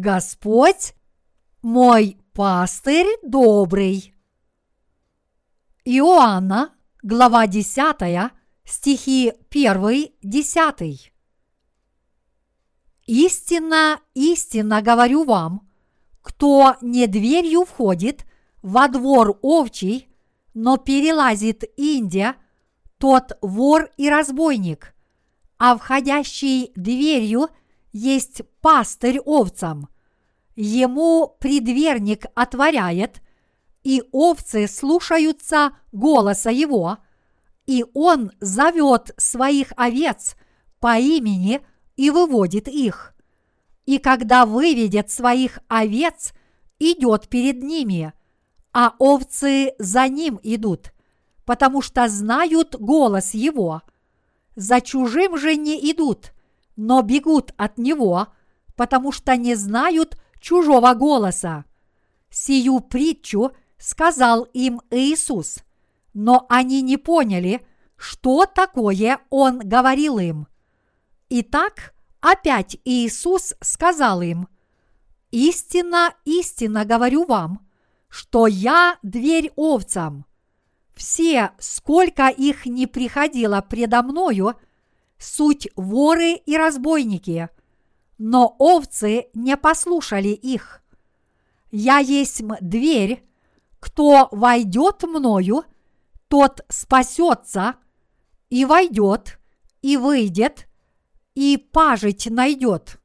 [0.00, 0.94] Господь
[1.60, 4.14] мой пастырь добрый.
[5.84, 6.72] Иоанна,
[7.02, 8.32] глава 10,
[8.64, 11.12] стихи 1, 10.
[13.08, 15.68] Истинно, истинно говорю вам,
[16.22, 18.24] кто не дверью входит
[18.62, 20.08] во двор овчий,
[20.54, 22.36] но перелазит Индия,
[22.96, 24.94] тот вор и разбойник,
[25.58, 27.50] а входящий дверью
[27.92, 29.90] есть пастырь овцам.
[30.62, 33.22] Ему предверник отворяет,
[33.82, 36.98] и овцы слушаются голоса его,
[37.64, 40.36] и он зовет своих овец
[40.78, 41.62] по имени
[41.96, 43.14] и выводит их.
[43.86, 46.34] И когда выведет своих овец,
[46.78, 48.12] идет перед ними,
[48.74, 50.92] а овцы за ним идут,
[51.46, 53.80] потому что знают голос его.
[54.56, 56.34] За чужим же не идут,
[56.76, 58.26] но бегут от него,
[58.76, 61.64] потому что не знают чужого голоса.
[62.30, 65.58] Сию притчу сказал им Иисус,
[66.14, 67.66] но они не поняли,
[67.96, 70.46] что такое Он говорил им.
[71.28, 74.48] Итак, опять Иисус сказал им,
[75.30, 77.68] «Истинно, истинно говорю вам,
[78.08, 80.26] что я дверь овцам.
[80.94, 84.56] Все, сколько их не приходило предо мною,
[85.18, 87.48] суть воры и разбойники,
[88.22, 90.82] но овцы не послушали их.
[91.70, 93.26] Я есть дверь,
[93.80, 95.64] кто войдет мною,
[96.28, 97.76] тот спасется,
[98.50, 99.40] и войдет,
[99.80, 100.68] и выйдет,
[101.34, 103.00] и пажить найдет.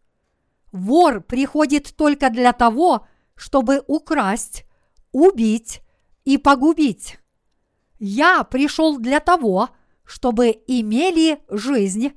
[0.73, 4.65] Вор приходит только для того, чтобы украсть,
[5.13, 5.81] убить
[6.25, 7.19] и погубить.
[7.99, 9.69] Я пришел для того,
[10.03, 12.11] чтобы имели жизнь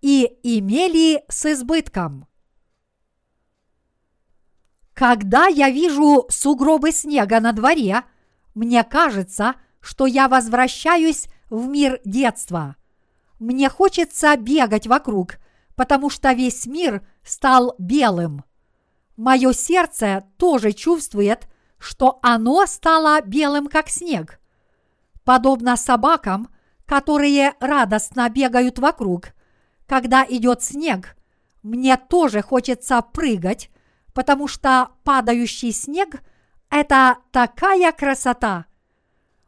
[0.00, 2.26] и имели с избытком.
[5.00, 8.02] Когда я вижу сугробы снега на дворе,
[8.54, 12.76] мне кажется, что я возвращаюсь в мир детства.
[13.38, 15.36] Мне хочется бегать вокруг,
[15.74, 18.44] потому что весь мир стал белым.
[19.16, 24.38] Мое сердце тоже чувствует, что оно стало белым, как снег.
[25.24, 26.50] Подобно собакам,
[26.84, 29.28] которые радостно бегают вокруг,
[29.86, 31.16] когда идет снег,
[31.62, 33.70] мне тоже хочется прыгать,
[34.14, 36.22] потому что падающий снег–
[36.70, 38.66] это такая красота.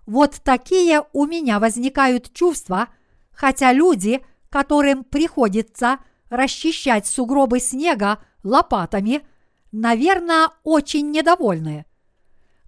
[0.06, 2.88] Вот такие у меня возникают чувства,
[3.32, 9.22] хотя люди, которым приходится расчищать сугробы снега лопатами,
[9.70, 11.86] наверное, очень недовольны.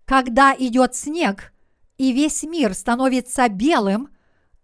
[0.04, 1.53] Когда идет снег
[1.99, 4.09] и весь мир становится белым,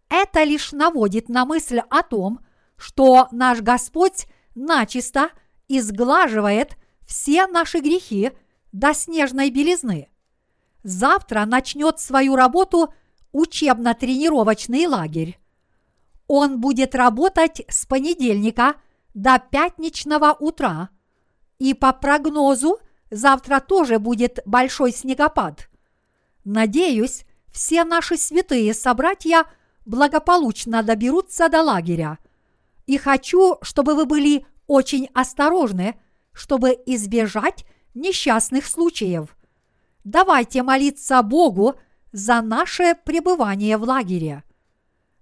[0.09, 2.41] это лишь наводит на мысль о том,
[2.77, 5.31] что наш Господь начисто
[5.69, 6.77] изглаживает
[7.11, 8.31] все наши грехи
[8.71, 10.09] до снежной белизны.
[10.85, 12.95] Завтра начнет свою работу
[13.33, 15.41] учебно-тренировочный лагерь.
[16.29, 18.77] Он будет работать с понедельника
[19.13, 20.91] до пятничного утра,
[21.59, 22.79] и по прогнозу
[23.11, 25.69] завтра тоже будет большой снегопад.
[26.45, 29.47] Надеюсь, все наши святые собратья
[29.85, 32.19] благополучно доберутся до лагеря.
[32.87, 36.01] И хочу, чтобы вы были очень осторожны–
[36.33, 37.65] чтобы избежать
[37.95, 39.37] несчастных случаев.
[40.05, 41.75] Давайте молиться Богу
[42.13, 44.45] за наше пребывание в лагере.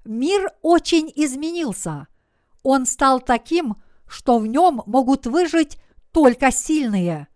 [0.05, 2.07] Мир очень изменился.
[2.63, 3.77] Он стал таким,
[4.07, 5.79] что в нем могут выжить
[6.13, 7.29] только сильные.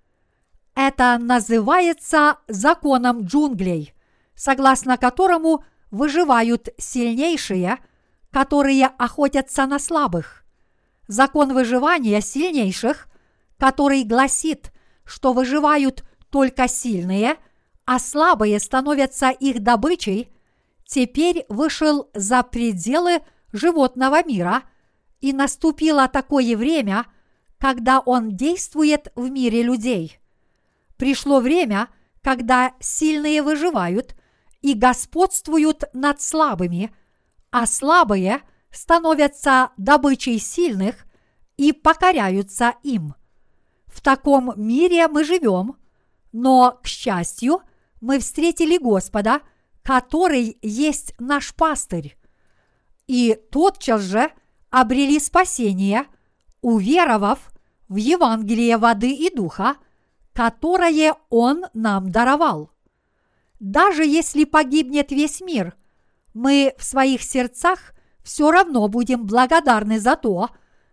[0.75, 3.93] Это называется законом джунглей,
[4.35, 7.79] согласно которому выживают сильнейшие,
[8.31, 10.45] которые охотятся на слабых.
[11.09, 13.09] Закон выживания сильнейших
[13.63, 14.73] который гласит,
[15.05, 17.37] что выживают только сильные,
[17.85, 20.33] а слабые становятся их добычей,
[20.85, 23.21] теперь вышел за пределы
[23.53, 24.65] животного мира,
[25.21, 27.07] и наступило такое время,
[27.57, 30.19] когда он действует в мире людей.
[30.97, 31.87] Пришло время,
[32.21, 34.17] когда сильные выживают
[34.61, 36.93] и господствуют над слабыми,
[37.53, 38.43] а слабые
[38.73, 41.07] становятся добычей сильных
[41.57, 43.15] и покоряются им.
[43.93, 45.77] В таком мире мы живем,
[46.33, 47.61] но, к счастью,
[48.01, 49.43] мы встретили Господа,
[49.83, 52.17] который есть наш пастырь.
[53.07, 54.31] И тотчас же
[54.71, 56.07] обрели спасение,
[56.63, 57.53] уверовав
[57.89, 59.77] в Евангелие воды и духа,
[60.33, 62.71] которое Он нам даровал.
[63.61, 65.77] Даже если погибнет весь мир,
[66.33, 67.93] мы в своих сердцах
[68.23, 70.49] все равно будем благодарны за то,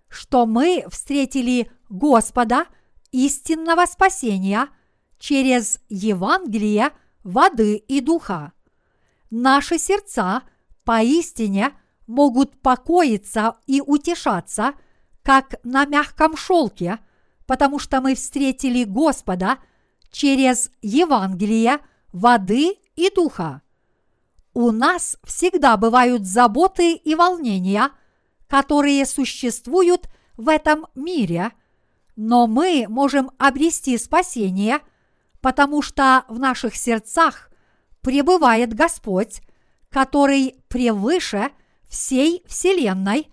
[0.10, 2.66] что мы встретили Господа–
[3.12, 4.70] истинного спасения
[5.18, 6.92] через Евангелие
[7.24, 8.54] воды и духа.
[9.30, 10.44] Наши сердца
[10.84, 11.74] поистине
[12.08, 14.74] могут покоиться и утешаться,
[15.22, 17.00] как на мягком шелке,
[17.46, 19.60] потому что мы встретили Господа
[20.12, 21.80] через Евангелие
[22.12, 23.62] воды и духа.
[24.54, 27.92] У нас всегда бывают заботы и волнения,
[28.48, 31.52] которые существуют в этом мире,
[32.22, 34.80] но мы можем обрести спасение,
[35.40, 37.50] потому что в наших сердцах
[38.02, 39.42] пребывает Господь,
[39.90, 41.52] который превыше
[41.88, 43.32] всей Вселенной,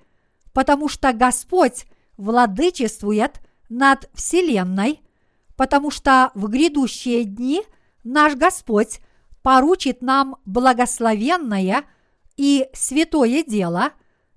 [0.52, 1.86] потому что Господь
[2.16, 5.00] владычествует над Вселенной,
[5.56, 7.64] потому что в грядущие дни
[8.04, 9.00] наш Господь
[9.42, 11.82] поручит нам благословенное
[12.36, 13.90] и святое дело,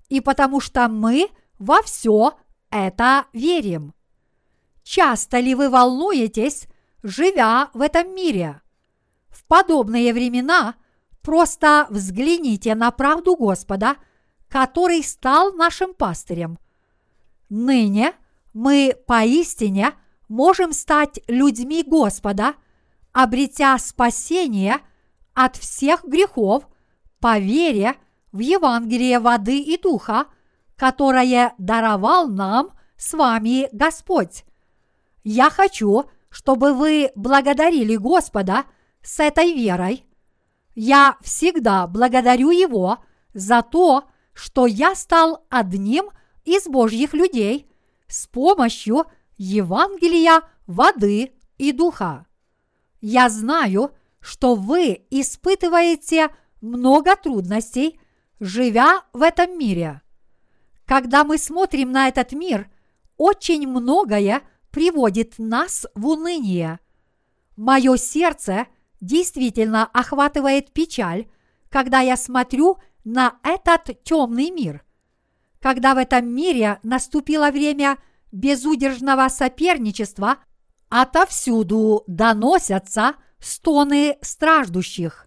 [0.08, 1.28] и потому что мы
[1.60, 2.32] во все
[2.72, 3.94] это верим.
[4.90, 6.66] Часто ли вы волнуетесь,
[7.04, 8.60] живя в этом мире?
[9.28, 10.74] В подобные времена
[11.22, 13.94] просто взгляните на правду Господа,
[14.48, 16.58] который стал нашим пастырем.
[17.48, 18.14] Ныне
[18.52, 19.92] мы поистине
[20.28, 22.54] можем стать людьми Господа,
[23.12, 24.78] обретя спасение
[25.34, 26.66] от всех грехов
[27.20, 27.94] по вере
[28.32, 30.26] в Евангелие воды и духа,
[30.74, 34.44] которое даровал нам с вами Господь.
[35.22, 38.64] Я хочу, чтобы вы благодарили Господа
[39.02, 40.06] с этой верой.
[40.74, 42.98] Я всегда благодарю Его
[43.34, 46.10] за то, что я стал одним
[46.44, 47.70] из Божьих людей
[48.06, 49.04] с помощью
[49.36, 52.26] Евангелия воды и духа.
[53.00, 56.28] Я знаю, что вы испытываете
[56.60, 58.00] много трудностей,
[58.38, 60.02] живя в этом мире.
[60.84, 62.70] Когда мы смотрим на этот мир,
[63.16, 66.80] очень многое приводит нас в уныние.
[67.56, 68.66] Мое сердце
[69.00, 71.26] действительно охватывает печаль,
[71.68, 74.84] когда я смотрю на этот темный мир.
[75.60, 77.98] Когда в этом мире наступило время
[78.32, 80.38] безудержного соперничества,
[80.88, 85.26] отовсюду доносятся стоны страждущих.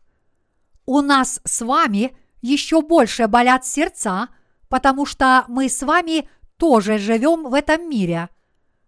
[0.85, 4.29] У нас с вами еще больше болят сердца,
[4.69, 8.29] потому что мы с вами тоже живем в этом мире–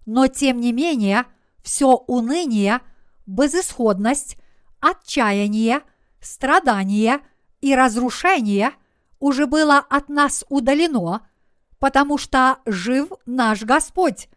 [0.06, 1.26] но тем не менее,
[1.64, 2.82] все уныние,
[3.26, 4.38] безысходность,
[4.80, 5.82] отчаяние,
[6.22, 7.20] страдание
[7.62, 8.72] и разрушение
[9.20, 11.28] уже было от нас удалено,
[11.80, 14.30] потому что жив наш Господь.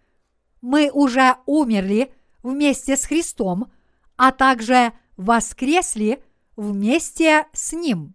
[0.62, 3.70] Мы уже умерли вместе с Христом,
[4.16, 6.24] а также воскресли
[6.56, 8.14] вместе с Ним.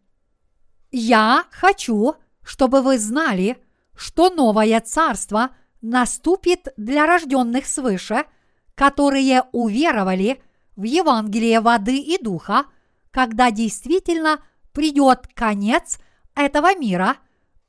[0.91, 3.63] Я хочу, чтобы вы знали,
[3.95, 5.51] что новое царство–
[5.83, 8.25] наступит для рожденных свыше,
[8.74, 10.41] которые уверовали
[10.75, 12.65] в Евангелие воды и духа,
[13.12, 16.00] когда действительно придет конец
[16.33, 17.18] этого мира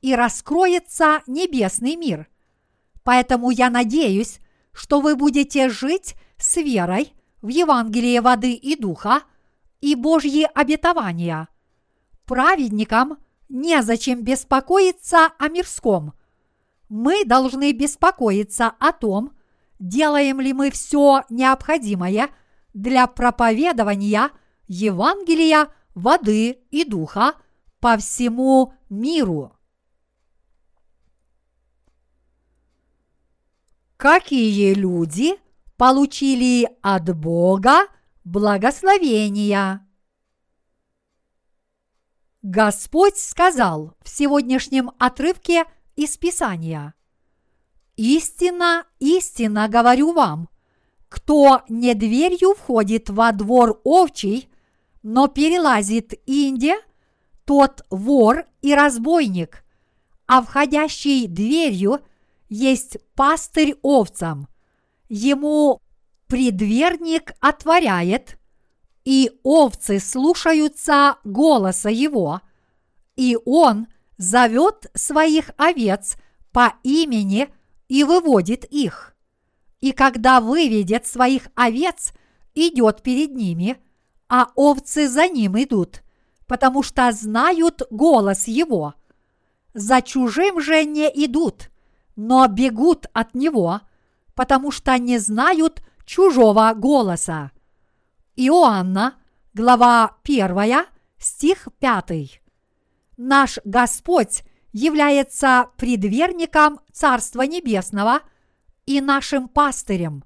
[0.01, 2.27] и раскроется небесный мир.
[3.03, 4.39] Поэтому я надеюсь,
[4.71, 9.21] что вы будете жить с верой в Евангелие воды и духа
[9.81, 11.47] и Божьи обетования.
[12.25, 13.17] Праведникам
[13.49, 16.13] незачем беспокоиться о мирском–
[16.89, 19.33] мы должны беспокоиться о том,
[19.79, 22.29] делаем ли мы все необходимое
[22.73, 24.31] для проповедования
[24.67, 27.33] Евангелия воды и духа
[27.79, 29.53] по всему миру.
[33.97, 35.35] Какие люди
[35.77, 37.87] получили от Бога
[38.23, 39.87] благословения?
[42.41, 46.93] Господь сказал в сегодняшнем отрывке из Писания.
[47.95, 50.49] Истина, истинно говорю вам,
[51.07, 54.49] кто не дверью входит во двор овчий,
[55.01, 56.75] но перелазит инде,
[57.45, 59.63] тот вор и разбойник,
[60.27, 62.01] а входящий дверью
[62.49, 64.47] есть пастырь овцам.
[65.07, 65.79] Ему
[66.27, 68.37] предверник отворяет,
[69.05, 72.41] и овцы слушаются голоса его,
[73.15, 73.87] и он
[74.17, 76.15] зовет своих овец
[76.51, 77.49] по имени
[77.87, 79.15] и выводит их.
[79.81, 82.13] И когда выведет своих овец,
[82.53, 83.77] идет перед ними,
[84.29, 86.01] а овцы за ним идут,
[86.47, 88.95] потому что знают голос его.
[89.73, 91.69] За чужим же не идут,
[92.15, 93.81] но бегут от него,
[94.33, 97.51] потому что не знают чужого голоса.
[98.35, 99.15] Иоанна,
[99.53, 100.85] глава 1,
[101.17, 102.44] стих 5
[103.17, 108.21] наш Господь является предверником Царства Небесного
[108.85, 110.23] и нашим пастырем.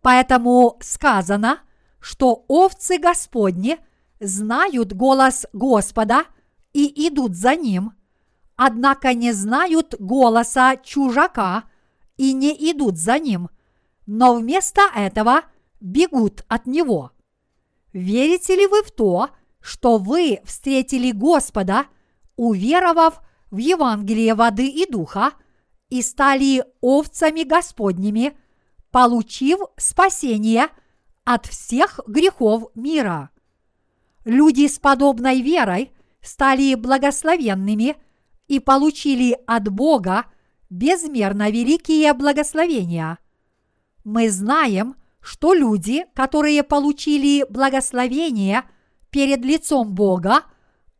[0.00, 1.60] Поэтому сказано,
[1.98, 3.78] что овцы Господни
[4.20, 6.24] знают голос Господа
[6.72, 7.92] и идут за ним,
[8.56, 11.64] однако не знают голоса чужака
[12.16, 13.48] и не идут за ним,
[14.06, 15.42] но вместо этого
[15.80, 17.12] бегут от него.
[17.92, 19.30] Верите ли вы в то,
[19.60, 21.86] что вы встретили Господа,
[22.36, 25.32] уверовав в Евангелие воды и духа,
[25.90, 28.36] и стали овцами Господними,
[28.90, 30.68] получив спасение
[31.24, 33.30] от всех грехов мира.
[34.24, 37.96] Люди с подобной верой стали благословенными
[38.48, 40.24] и получили от Бога
[40.70, 43.18] безмерно великие благословения.
[44.04, 48.64] Мы знаем, что люди, которые получили благословение
[49.10, 50.44] перед лицом Бога,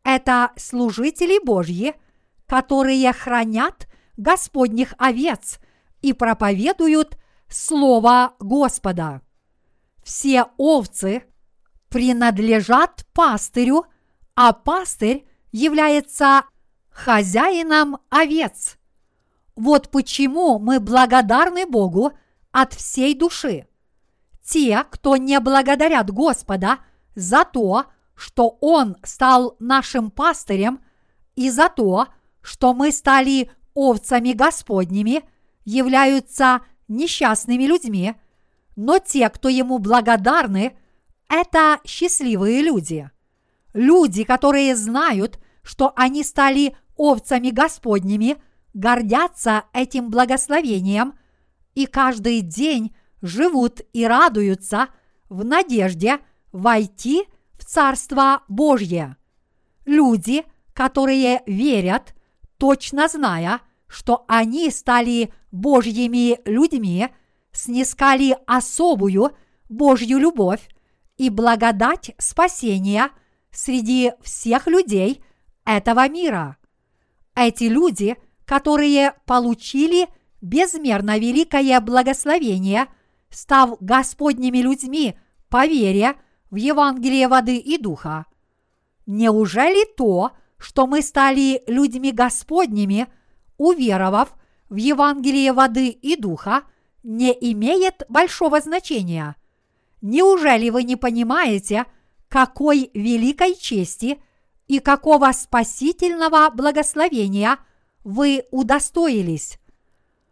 [0.05, 1.95] это служители Божьи,
[2.45, 5.59] которые хранят Господних овец
[6.01, 7.17] и проповедуют
[7.49, 9.21] Слово Господа.
[10.03, 11.23] Все овцы
[11.89, 13.85] принадлежат пастырю,
[14.35, 16.43] а пастырь является
[16.89, 18.77] хозяином овец.
[19.57, 22.13] Вот почему мы благодарны Богу
[22.51, 23.67] от всей души–
[24.45, 26.79] те, кто не благодарят Господа
[27.15, 27.85] за то,
[28.15, 30.79] что Он стал нашим пастырем,
[31.35, 32.07] и за то,
[32.41, 35.23] что мы стали овцами Господними,
[35.65, 38.15] являются несчастными людьми,
[38.75, 40.77] но те, кто Ему благодарны,
[41.27, 43.09] это счастливые люди.
[43.73, 48.37] Люди, которые знают, что они стали овцами Господними,
[48.73, 51.17] гордятся этим благословением
[51.73, 54.89] и каждый день живут и радуются
[55.29, 56.19] в надежде
[56.51, 57.25] войти
[57.65, 59.17] в Царство Божье.
[59.85, 60.43] Люди,
[60.73, 62.13] которые верят,
[62.57, 67.09] точно зная, что они стали Божьими людьми,
[67.51, 69.31] снискали особую
[69.67, 70.69] Божью любовь
[71.17, 73.09] и благодать спасения
[73.51, 75.23] среди всех людей
[75.65, 76.57] этого мира.
[77.35, 80.07] Эти люди, которые получили
[80.39, 82.87] безмерно великое благословение–
[83.35, 85.15] став Господними людьми
[85.49, 86.15] по вере
[86.51, 88.25] в Евангелие воды и духа.
[89.05, 93.07] Неужели то, что мы стали людьми Господними,
[93.57, 94.35] уверовав
[94.69, 96.63] в Евангелие воды и духа,
[97.03, 99.35] не имеет большого значения?
[100.01, 101.85] Неужели вы не понимаете,
[102.29, 104.21] какой великой чести
[104.67, 107.59] и какого спасительного благословения
[108.03, 109.59] вы удостоились?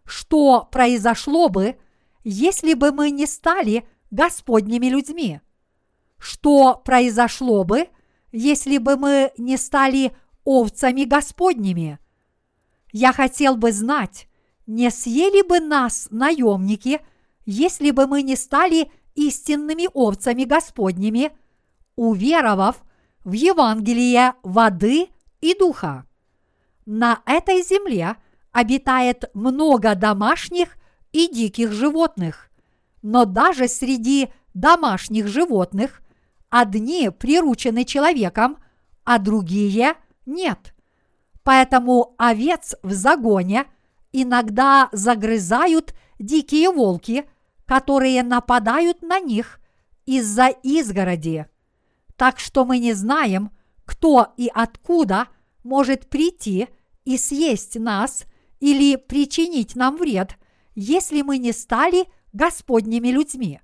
[0.05, 1.77] Что произошло бы,
[2.24, 5.41] если бы мы не стали Господними людьми?
[6.24, 7.89] Что произошло бы,
[8.32, 10.15] если бы мы не стали
[10.46, 12.00] овцами Господними?
[12.94, 14.30] Я хотел бы знать,
[14.65, 17.01] не съели бы нас наемники,
[17.46, 21.34] если бы мы не стали истинными овцами Господними,
[21.98, 22.77] уверовав
[23.25, 25.10] в Евангелие воды
[25.42, 26.06] и духа.
[26.86, 28.15] На этой земле
[28.53, 30.77] обитает много домашних
[31.12, 32.50] и диких животных.
[33.01, 36.00] Но даже среди домашних животных
[36.54, 38.58] одни приручены человеком,
[39.04, 39.96] а другие
[40.28, 40.76] нет.
[41.42, 43.66] Поэтому овец в загоне
[44.12, 47.26] иногда загрызают дикие волки,
[47.66, 49.60] которые нападают на них
[50.06, 51.48] из-за изгороди.
[52.18, 53.50] Так что мы не знаем,
[53.84, 55.30] кто и откуда
[55.64, 56.68] может прийти
[57.04, 58.26] и съесть нас
[58.60, 60.36] или причинить нам вред,
[60.76, 63.60] если мы не стали Господними людьми.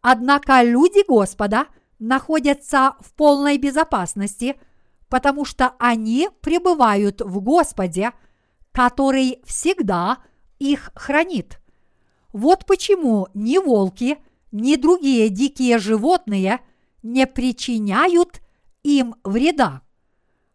[0.00, 1.66] Однако люди Господа
[1.98, 4.60] находятся в полной безопасности,
[5.08, 8.12] потому что они пребывают в Господе,
[8.72, 10.18] который всегда
[10.58, 11.60] их хранит.
[12.32, 14.18] Вот почему ни волки,
[14.52, 16.60] ни другие дикие животные
[17.02, 18.40] не причиняют
[18.82, 19.82] им вреда.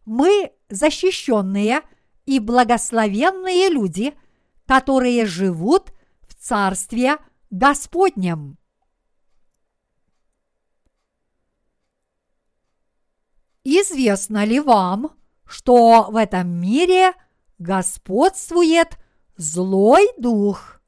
[0.04, 1.82] Мы защищенные
[2.26, 4.14] и благословенные люди–
[4.66, 5.92] которые живут
[6.26, 7.16] в Царстве
[7.50, 8.58] Господнем.
[13.64, 15.16] Известно ли вам,
[15.46, 17.12] что в этом мире
[17.58, 18.98] господствует
[19.36, 20.80] злой дух?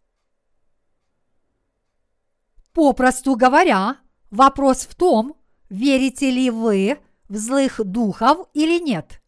[2.73, 3.97] Попросту говоря,
[4.31, 5.37] вопрос в том,
[5.71, 9.23] верите ли вы в злых духов или нет.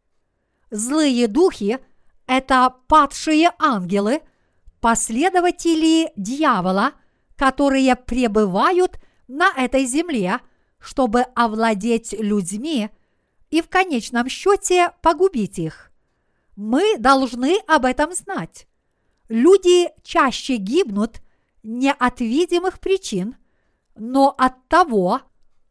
[0.71, 1.79] Злые духи–
[2.27, 4.21] это падшие ангелы–
[4.81, 6.93] последователи дьявола,
[7.37, 10.41] которые пребывают на этой земле,
[10.79, 12.91] чтобы овладеть людьми
[13.51, 15.91] и в конечном счете погубить их.
[16.57, 18.67] Мы должны об этом знать.
[19.29, 21.21] Люди чаще гибнут
[21.63, 23.37] не от видимых причин,
[23.95, 25.21] но от того,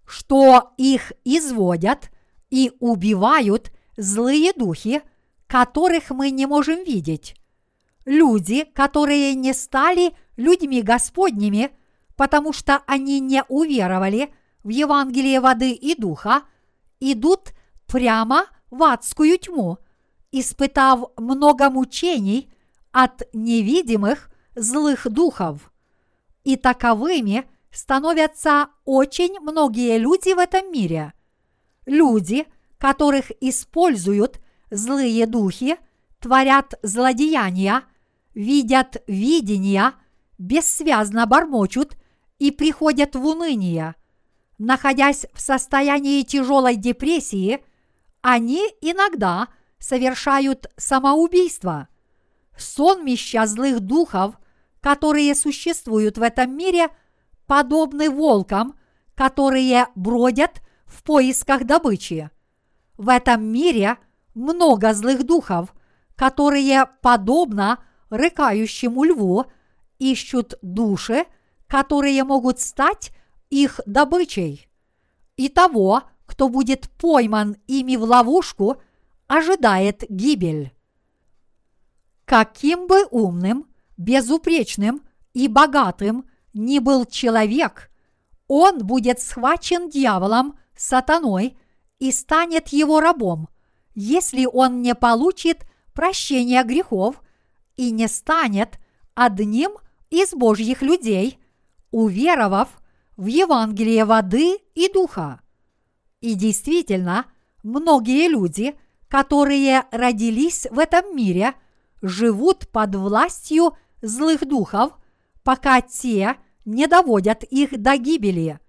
[0.05, 2.10] что их изводят
[2.50, 5.01] и убивают злые духи,
[5.48, 7.36] которых мы не можем видеть.
[8.05, 11.72] Люди, которые не стали людьми Господними,
[12.15, 16.43] потому что они не уверовали в Евангелие воды и духа,
[17.00, 17.53] идут
[17.88, 19.77] прямо в адскую тьму,
[20.32, 22.51] испытав много мучений
[22.91, 25.72] от невидимых злых духов.
[26.44, 31.13] И таковыми становятся очень многие люди в этом мире.
[31.86, 32.46] Люди,
[32.77, 34.39] которых используют
[34.70, 35.77] злые духи,
[36.20, 37.84] творят злодеяния,
[38.34, 39.94] видят видения,
[40.38, 41.98] бессвязно бормочут
[42.39, 43.96] и приходят в уныние.
[44.58, 47.63] Находясь в состоянии тяжелой депрессии,
[48.22, 49.48] они иногда
[49.80, 51.88] совершают самоубийство.
[52.58, 54.36] Сонмища злых духов,
[54.82, 56.90] которые существуют в этом мире,
[57.46, 58.78] подобны волкам,
[59.16, 62.30] которые бродят в поисках добычи.
[62.98, 63.98] В этом мире
[64.34, 65.74] много злых духов,
[66.16, 69.46] которые, подобно рыкающему льву,
[70.00, 71.26] ищут души,
[71.68, 73.12] которые могут стать
[73.50, 74.68] их добычей.
[75.36, 78.77] И того, кто будет пойман ими в ловушку,
[79.25, 80.72] ожидает гибель.
[82.25, 83.65] Каким бы умным,
[83.98, 85.01] безупречным
[85.34, 87.89] и богатым ни был человек,
[88.48, 91.57] он будет схвачен дьяволом, сатаной
[92.00, 93.50] и станет его рабом,
[93.96, 97.24] если он не получит прощения грехов
[97.77, 98.79] и не станет
[99.15, 99.72] одним
[100.10, 101.39] из Божьих людей,
[101.91, 102.69] уверовав
[103.15, 105.41] в Евангелие воды и духа.
[106.20, 107.25] И действительно,
[107.64, 108.75] многие люди,
[109.08, 111.53] которые родились в этом мире,
[112.01, 114.94] живут под властью злых духов,
[115.44, 118.60] пока те не доводят их до гибели.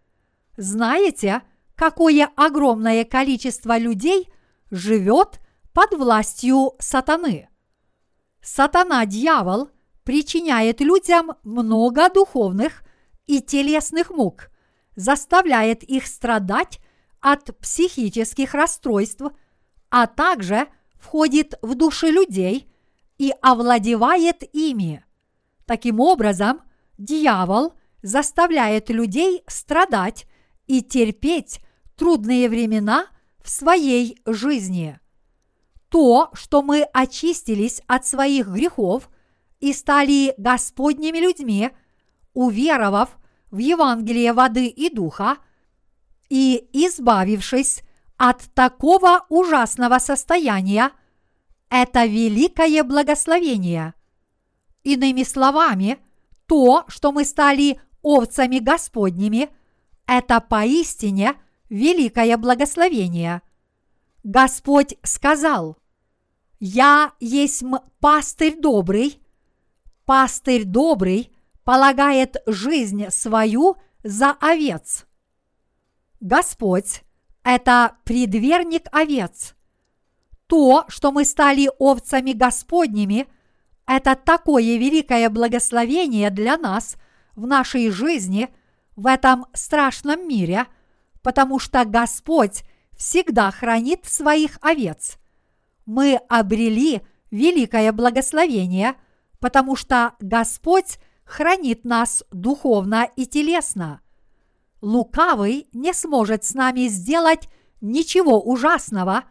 [0.56, 1.42] Знаете,
[1.74, 4.28] какое огромное количество людей
[4.70, 5.40] живет
[5.72, 7.48] под властью сатаны?
[8.42, 9.70] Сатана-дьявол
[10.04, 12.82] причиняет людям много духовных
[13.26, 14.50] и телесных мук,
[14.96, 16.80] заставляет их страдать
[17.20, 19.22] от психических расстройств,
[19.90, 22.68] а также входит в души людей
[23.18, 25.04] и овладевает ими.
[25.66, 26.62] Таким образом,
[26.96, 30.26] дьявол заставляет людей страдать
[30.66, 31.60] и терпеть
[31.96, 33.06] трудные времена
[33.42, 34.98] в своей жизни.
[35.88, 39.10] То, что мы очистились от своих грехов
[39.58, 41.70] и стали Господними людьми,
[42.34, 43.16] уверовав
[43.50, 45.38] в Евангелие воды и духа
[46.28, 47.82] и избавившись
[48.16, 50.90] от такого ужасного состояния,
[51.70, 53.94] это великое благословение.
[54.82, 55.98] Иными словами,
[56.46, 59.50] то, что мы стали овцами Господними,
[60.06, 61.34] это поистине
[61.68, 63.42] великое благословение.
[64.24, 65.76] Господь сказал,
[66.58, 67.62] «Я есть
[68.00, 69.20] пастырь добрый,
[70.04, 71.32] пастырь добрый
[71.64, 75.07] полагает жизнь свою за овец».
[76.20, 77.02] Господь–
[77.44, 79.54] это предверник овец.
[80.48, 83.28] То, что мы стали овцами Господними,
[83.86, 86.96] это такое великое благословение для нас
[87.36, 88.48] в нашей жизни
[88.96, 90.66] в этом страшном мире,
[91.22, 92.64] потому что Господь
[92.96, 95.18] всегда хранит своих овец.
[95.86, 98.96] Мы обрели великое благословение,
[99.38, 104.00] потому что Господь хранит нас духовно и телесно–
[104.80, 107.48] Лукавый не сможет с нами сделать
[107.80, 109.24] ничего ужасного,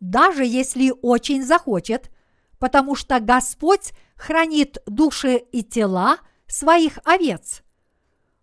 [0.00, 2.10] даже если очень захочет,
[2.58, 7.62] потому что Господь хранит души и тела своих овец.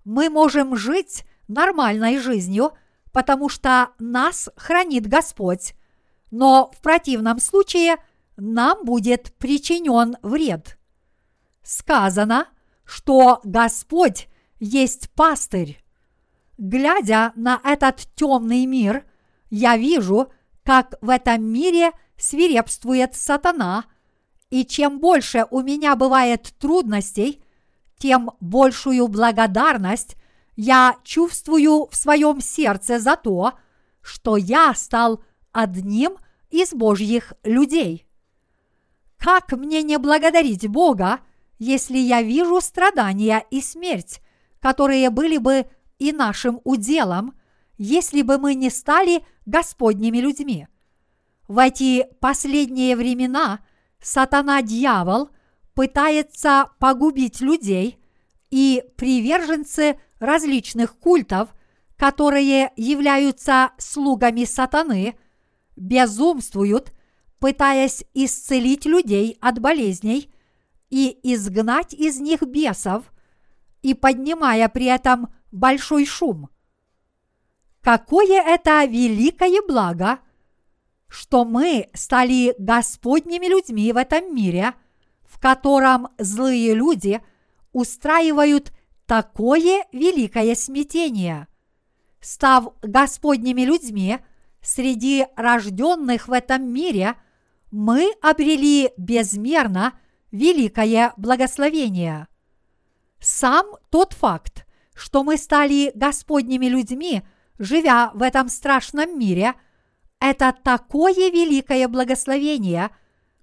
[0.04, 2.72] Мы можем жить нормальной жизнью,
[3.12, 5.74] потому что нас хранит Господь,
[6.32, 7.98] но в противном случае
[8.38, 10.78] нам будет причинен вред.
[11.64, 12.48] Сказано,
[12.84, 14.28] что Господь
[14.60, 15.85] есть пастырь.
[16.58, 19.06] Глядя на этот темный мир,
[19.50, 20.32] я вижу,
[20.64, 23.86] как в этом мире свирепствует сатана,
[24.50, 27.44] и чем больше у меня бывает трудностей,
[27.98, 30.16] тем большую благодарность
[30.56, 33.54] я чувствую в своем сердце за то,
[34.02, 36.18] что я стал одним
[36.50, 38.08] из Божьих людей.
[39.18, 41.20] Как мне не благодарить Бога,
[41.58, 44.22] если я вижу страдания и смерть,
[44.62, 45.68] которые были бы
[46.00, 47.34] и нашим уделом,
[47.78, 50.68] если бы мы не стали Господними людьми.
[51.48, 53.60] В эти последние времена
[54.02, 55.30] сатана-дьявол
[55.74, 58.00] пытается погубить людей,
[58.56, 61.50] и приверженцы различных культов,
[61.98, 65.18] которые являются слугами сатаны,
[65.76, 66.94] безумствуют,
[67.40, 70.34] пытаясь исцелить людей от болезней
[70.90, 73.04] и изгнать из них бесов,
[73.82, 76.50] и поднимая при этом большой шум.
[77.82, 80.20] Какое это великое благо,
[81.08, 84.74] что мы стали Господними людьми в этом мире,
[85.24, 87.22] в котором злые люди
[87.72, 88.74] устраивают
[89.06, 91.48] такое великое смятение.
[92.20, 94.18] Став Господними людьми
[94.62, 97.16] среди рожденных в этом мире,
[97.72, 99.94] мы обрели безмерно
[100.32, 102.28] великое благословение.
[103.20, 104.65] Сам тот факт,
[104.96, 107.22] что мы стали Господними людьми,
[107.60, 109.54] живя в этом страшном мире,
[110.20, 112.90] это такое великое благословение,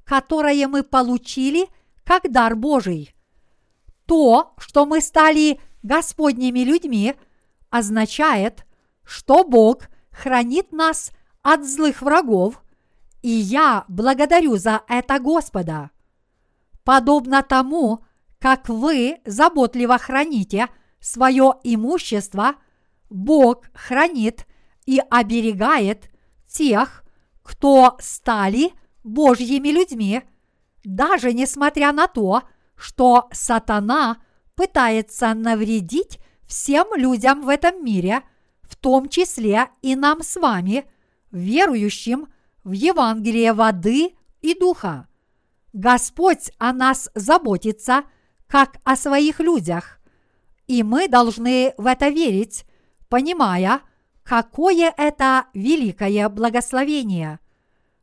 [0.04, 1.68] которое мы получили
[2.04, 3.14] как дар Божий.
[4.06, 7.14] То, что мы стали Господними людьми,
[7.70, 8.64] означает,
[9.04, 11.12] что Бог хранит нас
[11.42, 12.62] от злых врагов,
[13.22, 15.90] и я благодарю за это Господа.
[16.84, 18.04] Подобно тому,
[18.40, 20.68] как вы заботливо храните
[21.02, 22.54] свое имущество,
[23.10, 24.46] Бог хранит
[24.86, 26.10] и оберегает
[26.46, 27.04] тех,
[27.42, 28.72] кто стали
[29.04, 30.22] Божьими людьми,
[30.84, 32.42] даже несмотря на то,
[32.76, 34.22] что сатана
[34.54, 38.22] пытается навредить всем людям в этом мире,
[38.62, 40.86] в том числе и нам с вами,
[41.30, 42.28] верующим
[42.64, 45.08] в Евангелие воды и духа.
[45.74, 48.04] Господь о нас заботится–
[48.52, 49.98] как о своих людях.
[50.66, 52.64] И мы должны в это верить,
[53.08, 53.80] понимая,
[54.22, 57.40] какое это великое благословение.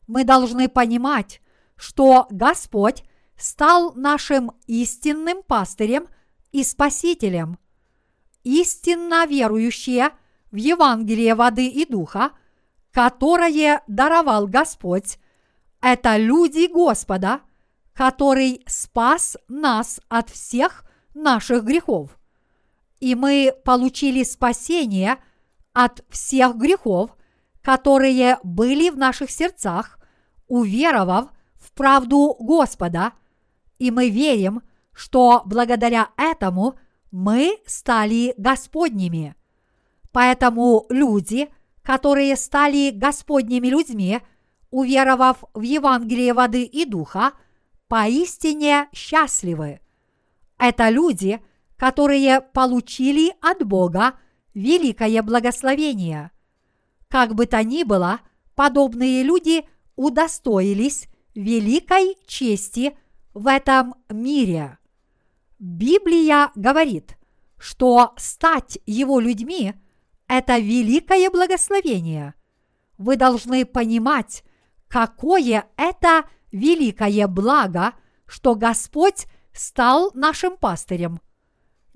[0.07, 1.41] Мы должны понимать,
[1.75, 3.03] что Господь
[3.37, 6.07] стал нашим истинным пастырем
[6.51, 7.57] и спасителем.
[8.43, 10.09] Истинно верующие
[10.51, 12.31] в Евангелие воды и духа,
[12.91, 15.19] которое даровал Господь,
[15.81, 17.41] это люди Господа–
[17.99, 22.17] который спас нас от всех наших грехов.
[22.99, 25.17] И мы получили спасение
[25.73, 27.15] от всех грехов,
[27.61, 29.99] которые были в наших сердцах,
[30.47, 33.13] уверовав в правду Господа,
[33.77, 34.61] и мы верим,
[34.93, 36.75] что благодаря этому
[37.11, 39.35] мы стали Господними.
[40.11, 41.49] Поэтому люди,
[41.81, 44.19] которые стали Господними людьми,
[44.71, 47.31] уверовав в Евангелие воды и духа–
[47.89, 49.81] поистине счастливы.
[50.57, 51.41] Это люди,
[51.79, 54.19] которые получили от Бога
[54.53, 56.31] великое благословение.
[57.07, 58.19] Как бы то ни было,
[58.53, 59.65] подобные люди
[59.95, 62.97] удостоились великой чести
[63.33, 64.77] в этом мире.
[65.57, 67.17] Библия говорит,
[67.57, 69.73] что стать его людьми–
[70.27, 72.33] это великое благословение.
[72.97, 74.43] Вы должны понимать,
[74.89, 77.93] какое это великое благо,
[78.25, 81.21] что Господь стал нашим пастырем.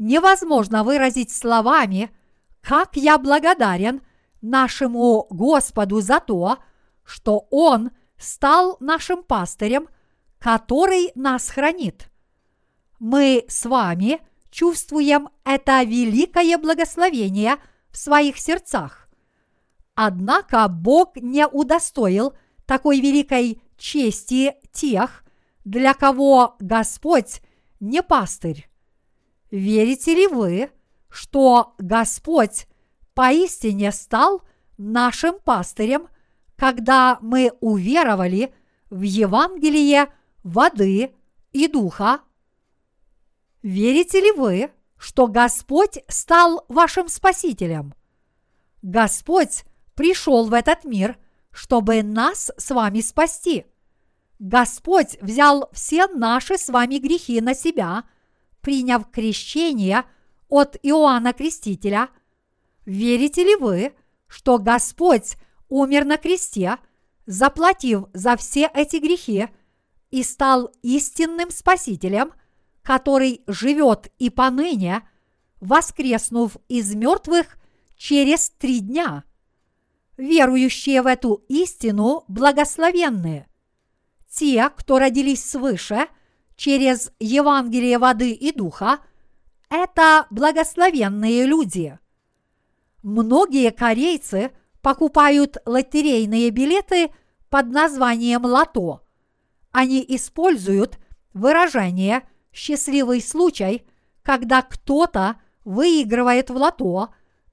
[0.03, 2.11] Невозможно выразить словами,
[2.59, 4.01] как я благодарен
[4.41, 6.57] нашему Господу за то,
[7.05, 9.87] что Он стал нашим пастырем,
[10.39, 12.09] который нас хранит.
[12.99, 14.19] Мы с вами
[14.51, 17.55] чувствуем это великое благословение
[17.89, 19.07] в своих сердцах.
[19.95, 22.33] Однако Бог не удостоил
[22.65, 25.23] такой великой чести тех,
[25.63, 27.41] для кого Господь
[27.79, 28.67] не пастырь.
[29.53, 30.71] Верите ли вы,
[31.09, 32.65] что Господь
[33.13, 34.41] поистине стал
[34.79, 36.07] нашим пастырем,
[36.55, 38.51] когда мы уверовали
[38.89, 40.11] в Евангелие
[40.41, 41.13] воды
[41.51, 42.21] и духа?
[43.61, 47.93] Верите ли вы, что Господь стал вашим спасителем?
[48.81, 51.15] Господь пришел в этот мир,
[51.51, 53.67] чтобы нас с вами спасти–
[54.39, 58.03] Господь взял все наши с вами грехи на себя,
[58.63, 60.05] приняв крещение
[60.49, 62.09] от Иоанна Крестителя.
[62.85, 63.93] Верите ли вы,
[64.27, 65.35] что Господь
[65.69, 66.77] умер на кресте,
[67.27, 69.49] заплатив за все эти грехи
[70.09, 72.33] и стал истинным Спасителем,
[72.81, 75.07] который живет и поныне,
[75.59, 77.57] воскреснув из мертвых
[77.97, 79.25] через три дня?
[80.17, 83.47] Верующие в эту истину благословенные–
[84.33, 86.07] те, кто родились свыше,
[86.55, 88.99] через Евангелие воды и духа,
[89.69, 91.97] это благословенные люди.
[93.01, 97.11] Многие корейцы покупают лотерейные билеты
[97.49, 99.01] под названием лото.
[99.71, 100.99] Они используют
[101.33, 103.85] выражение «счастливый случай»,
[104.21, 107.09] когда кто-то выигрывает в лото,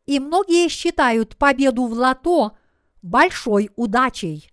[0.07, 2.57] и многие считают победу в лото
[3.03, 4.51] большой удачей.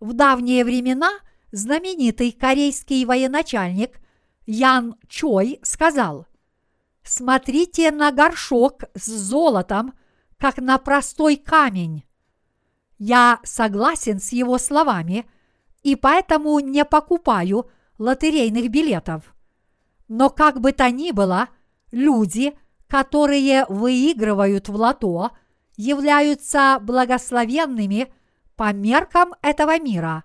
[0.00, 1.10] В давние времена
[1.52, 4.00] знаменитый корейский военачальник
[4.46, 6.26] Ян Чой сказал,
[7.04, 9.94] «Смотрите на горшок с золотом,
[10.38, 12.04] как на простой камень».
[12.98, 15.26] Я согласен с его словами
[15.82, 19.34] и поэтому не покупаю лотерейных билетов.
[20.08, 21.48] Но как бы то ни было,
[21.90, 25.30] люди, которые выигрывают в лото,
[25.76, 28.12] являются благословенными
[28.56, 30.24] по меркам этого мира.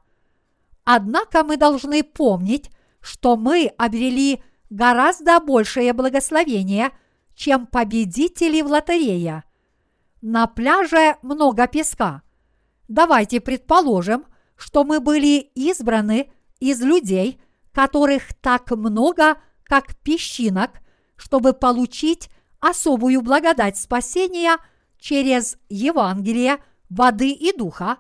[0.90, 2.72] Однако мы должны помнить,
[3.02, 6.92] что мы обрели гораздо большее благословение,
[7.36, 9.44] чем победители в лотерее.
[10.22, 12.22] На пляже много песка.
[12.88, 17.42] Давайте предположим, что мы были избраны из людей,
[17.74, 20.80] которых так много, как песчинок,
[21.18, 22.30] чтобы получить
[22.62, 24.56] особую благодать спасения
[24.98, 27.98] через Евангелие воды и духа.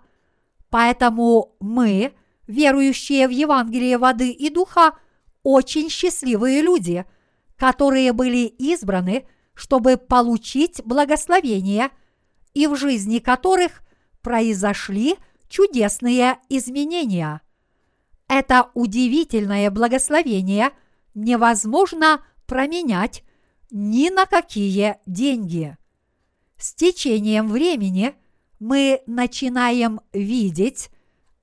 [0.70, 2.14] Поэтому мы,
[2.48, 4.98] верующие в Евангелие воды и духа,
[5.44, 7.06] очень счастливые люди,
[7.56, 11.90] которые были избраны, чтобы получить благословение,
[12.54, 13.84] и в жизни которых
[14.22, 15.16] произошли
[15.48, 17.42] чудесные изменения.
[18.28, 20.72] Это удивительное благословение
[21.14, 23.24] невозможно променять
[23.72, 25.78] ни на какие деньги.
[26.58, 28.16] С течением времени
[28.60, 30.90] мы начинаем видеть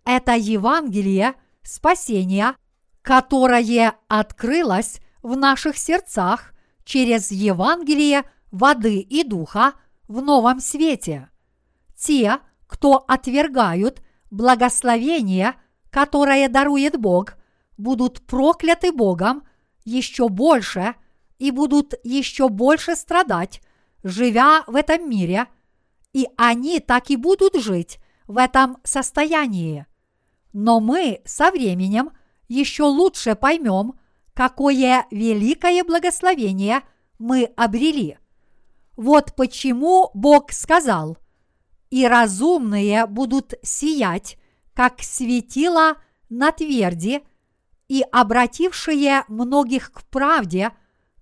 [0.05, 2.57] это Евангелие спасения,
[3.03, 6.53] которое открылось в наших сердцах
[6.85, 9.75] через Евангелие воды и духа
[10.09, 11.31] в новом свете.
[11.97, 15.55] Те, кто отвергают благословение,
[15.91, 17.35] которое дарует Бог,
[17.79, 19.45] будут прокляты Богом
[19.85, 20.95] еще больше
[21.39, 23.61] и будут еще больше страдать,
[24.03, 25.47] живя в этом мире,
[26.13, 29.87] и они так и будут жить в этом состоянии.
[30.55, 32.13] Но мы со временем
[32.47, 33.99] еще лучше поймем,
[34.35, 36.83] какое великое благословение
[37.19, 38.19] мы обрели.
[38.97, 41.19] Вот почему Бог сказал,
[41.91, 44.39] и разумные будут сиять,
[44.75, 45.97] как светило
[46.29, 47.23] на тверди,
[47.89, 50.71] и обратившие многих к правде,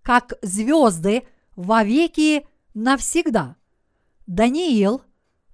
[0.02, 3.56] как звезды вовеки навсегда.
[4.26, 5.02] Даниил,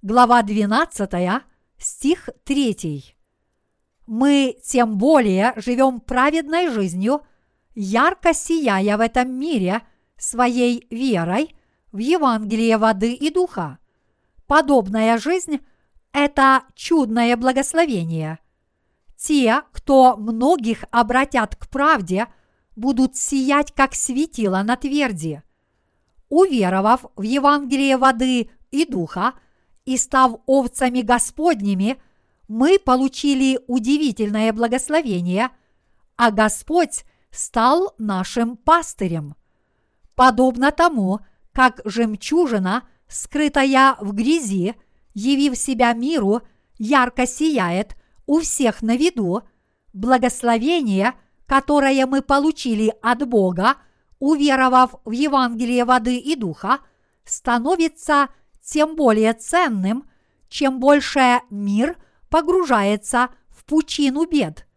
[0.01, 1.43] глава 12,
[1.77, 3.18] стих 3.
[4.09, 7.21] Мы тем более живем праведной жизнью,
[7.75, 9.83] ярко сияя в этом мире
[10.17, 11.55] своей верой
[11.91, 13.77] в Евангелие воды и духа.
[14.47, 15.59] Подобная жизнь–
[16.11, 18.39] это чудное благословение.
[19.15, 22.25] Те, кто многих обратят к правде,
[22.75, 25.43] будут сиять, как светило на тверди.
[26.29, 29.33] Уверовав в Евангелие воды и духа
[29.85, 32.01] и став овцами Господними,
[32.49, 35.51] мы получили удивительное благословение,
[36.17, 39.35] а Господь стал нашим пастырем.
[40.15, 41.21] Подобно тому,
[41.53, 44.75] как жемчужина– скрытая в грязи,
[45.13, 46.41] явив себя миру,
[46.77, 49.41] ярко сияет у всех на виду,
[49.91, 51.13] благословение,
[51.45, 53.75] которое мы получили от Бога,
[54.19, 56.79] уверовав в Евангелие воды и духа,
[57.25, 58.29] становится
[58.63, 60.07] тем более ценным,
[60.47, 61.97] чем больше мир
[62.29, 64.67] погружается в пучину бед.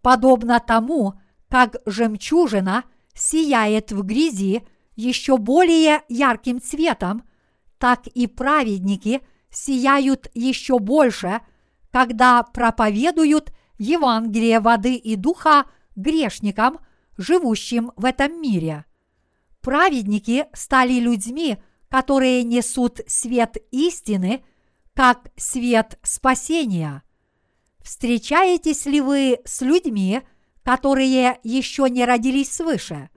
[0.00, 1.14] Подобно тому,
[1.48, 7.24] как жемчужина сияет в грязи еще более ярким цветом–
[7.82, 11.40] так и праведники сияют еще больше,
[11.90, 15.64] когда проповедуют Евангелие воды и духа
[15.96, 16.78] грешникам,
[17.16, 18.84] живущим в этом мире.
[19.62, 24.44] Праведники стали людьми, которые несут свет истины,
[24.94, 27.02] как свет спасения.
[27.80, 30.22] Встречаетесь ли вы с людьми,
[30.62, 33.10] которые еще не родились свыше?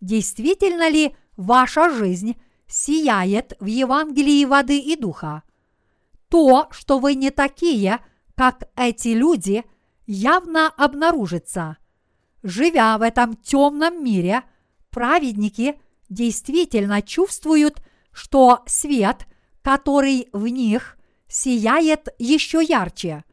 [0.00, 2.36] Действительно ли ваша жизнь
[2.70, 5.42] сияет в Евангелии воды и духа.
[6.28, 7.98] То, что вы не такие,
[8.36, 9.64] как эти люди,
[10.06, 11.76] явно обнаружится.
[12.42, 14.42] Живя в этом темном мире,
[14.90, 19.26] праведники действительно чувствуют, что свет,
[19.62, 20.96] который в них,
[21.30, 23.24] сияет еще ярче.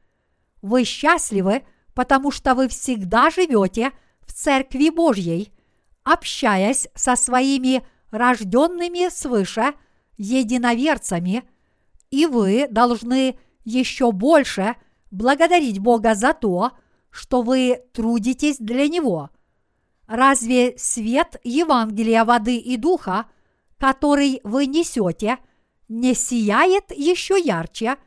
[0.61, 5.51] Вы счастливы, потому что вы всегда живете в Церкви Божьей,
[6.03, 9.73] общаясь со своими рожденными свыше
[10.17, 11.43] единоверцами,
[12.11, 14.75] и вы должны еще больше
[15.11, 16.71] благодарить Бога за то,
[17.09, 19.31] что вы трудитесь для Него.
[20.05, 23.25] Разве свет Евангелия воды и духа,
[23.77, 25.37] который вы несете,
[25.87, 27.97] не сияет еще ярче.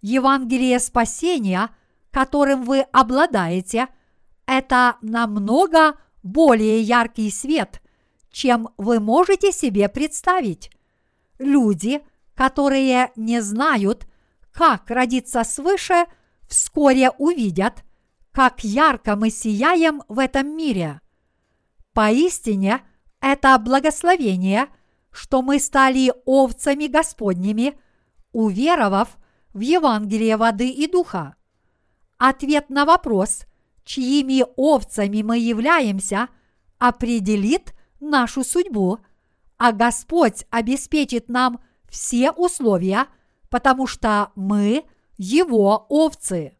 [0.00, 1.70] Евангелие спасения,
[2.10, 3.88] которым вы обладаете,
[4.46, 7.80] это намного более яркий свет,
[8.30, 10.70] чем вы можете себе представить.
[11.38, 12.02] Люди,
[12.34, 14.06] которые не знают,
[14.52, 16.06] как родиться свыше,
[16.48, 17.84] вскоре увидят,
[18.32, 21.00] как ярко мы сияем в этом мире.
[21.92, 22.80] Поистине,
[23.20, 24.68] это благословение,
[25.12, 27.78] что мы стали овцами Господними,
[28.32, 29.16] уверовав
[29.52, 31.36] в Евангелие воды и духа.
[32.18, 33.44] Ответ на вопрос,
[33.84, 36.28] чьими овцами мы являемся,
[36.78, 38.98] определит нашу судьбу,
[39.58, 43.06] а Господь обеспечит нам все условия,
[43.50, 44.84] потому что мы
[45.18, 46.56] Его овцы.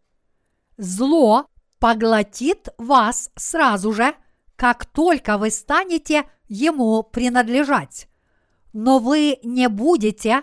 [0.77, 1.47] Зло
[1.79, 4.15] поглотит вас сразу же,
[4.57, 8.09] как только вы станете ему принадлежать.
[8.73, 10.43] Но вы не будете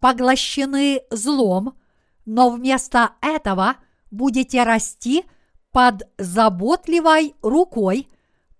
[0.00, 1.78] поглощены злом,
[2.24, 3.76] но вместо этого
[4.10, 5.24] будете расти
[5.70, 8.08] под заботливой рукой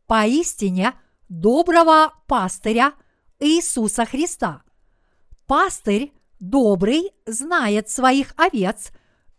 [0.06, 0.94] поистине
[1.28, 2.92] доброго пастыря
[3.38, 4.62] Иисуса Христа.
[5.46, 8.90] Пастырь добрый знает своих овец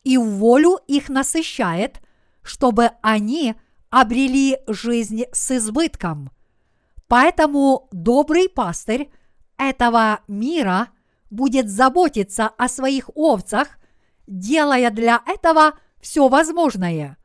[0.03, 2.01] и в волю их насыщает,
[2.41, 3.55] чтобы они
[3.89, 6.31] обрели жизнь с избытком.
[7.07, 9.09] Поэтому добрый пастырь
[9.59, 10.87] этого мира
[11.29, 13.77] будет заботиться о своих овцах,
[14.25, 17.17] делая для этого все возможное.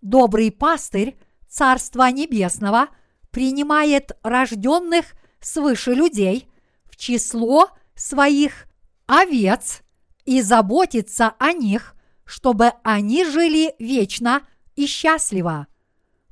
[0.00, 1.18] Добрый пастырь
[1.48, 2.88] Царства Небесного
[3.30, 6.48] принимает рожденных свыше людей
[6.84, 8.66] в число своих
[9.06, 9.82] овец
[10.24, 14.42] и заботится о них, чтобы они жили вечно
[14.76, 15.66] и счастливо.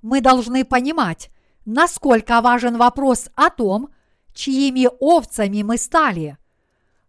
[0.01, 1.31] Мы должны понимать,
[1.67, 3.91] насколько важен вопрос о том,
[4.35, 6.37] чьими овцами мы стали.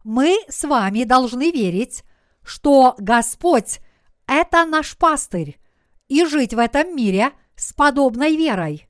[0.04, 2.04] Мы с вами должны верить,
[2.44, 3.80] что Господь–
[4.28, 5.60] это наш пастырь,
[6.08, 8.88] и жить в этом мире с подобной верой.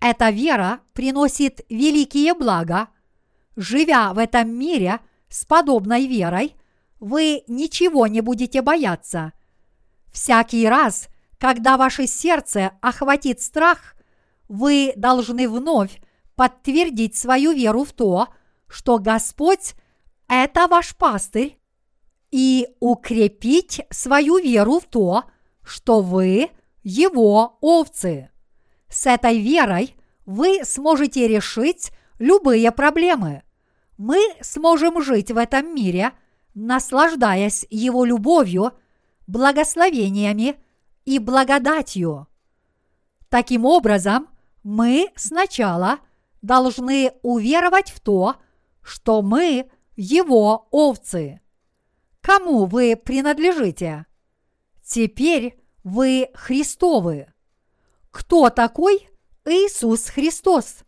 [0.00, 2.88] Эта вера приносит великие блага.
[3.56, 6.54] Живя в этом мире с подобной верой,
[7.00, 9.32] вы ничего не будете бояться.
[10.12, 13.96] Всякий раз, когда ваше сердце охватит страх,
[14.48, 16.00] вы должны вновь
[16.38, 18.28] подтвердить свою веру в то,
[18.68, 19.74] что Господь–
[20.28, 21.58] это ваш пастырь,
[22.30, 25.24] и укрепить свою веру в то,
[25.64, 26.50] что вы–
[26.84, 28.30] его овцы.
[28.88, 29.96] С этой верой
[30.26, 33.42] вы сможете решить любые проблемы.
[33.96, 36.12] Мы сможем жить в этом мире,
[36.54, 38.72] наслаждаясь его любовью,
[39.26, 40.54] благословениями
[41.04, 42.28] и благодатью.
[43.28, 44.28] Таким образом,
[44.62, 45.98] мы сначала
[46.48, 48.36] должны уверовать в то,
[48.82, 51.40] что мы его овцы.
[52.22, 54.06] Кому вы принадлежите?
[54.82, 57.32] Теперь вы Христовы.
[58.10, 59.10] Кто такой
[59.44, 60.78] Иисус Христос?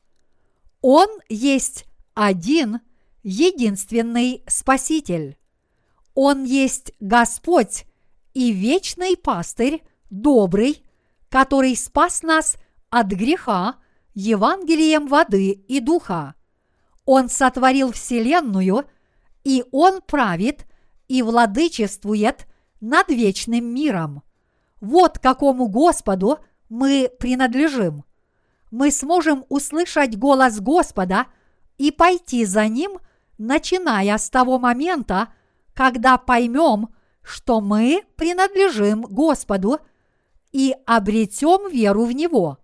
[0.81, 2.81] Он есть один,
[3.23, 5.37] единственный Спаситель.
[6.15, 7.85] Он есть Господь
[8.33, 10.87] и вечный пастырь, добрый,
[11.29, 12.57] который спас нас
[12.89, 13.77] от греха
[14.15, 16.35] Евангелием воды и духа.
[17.05, 18.85] Он сотворил Вселенную,
[19.45, 20.67] и Он правит
[21.09, 22.47] и владычествует
[22.81, 24.23] над вечным миром.
[24.81, 28.05] Вот какому Господу мы принадлежим.
[28.71, 31.27] Мы сможем услышать голос Господа
[31.79, 32.99] и пойти за Ним,
[33.39, 35.33] начиная с того момента,
[35.75, 36.91] когда поймем,
[37.23, 39.79] что мы принадлежим Господу
[40.53, 42.60] и обретем веру в Него.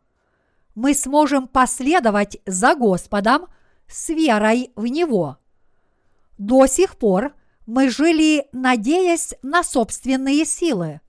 [0.77, 3.47] Мы сможем последовать за Господом
[3.89, 5.39] с верой в Него.
[6.37, 7.35] До сих пор
[7.66, 11.01] мы жили, надеясь на собственные силы.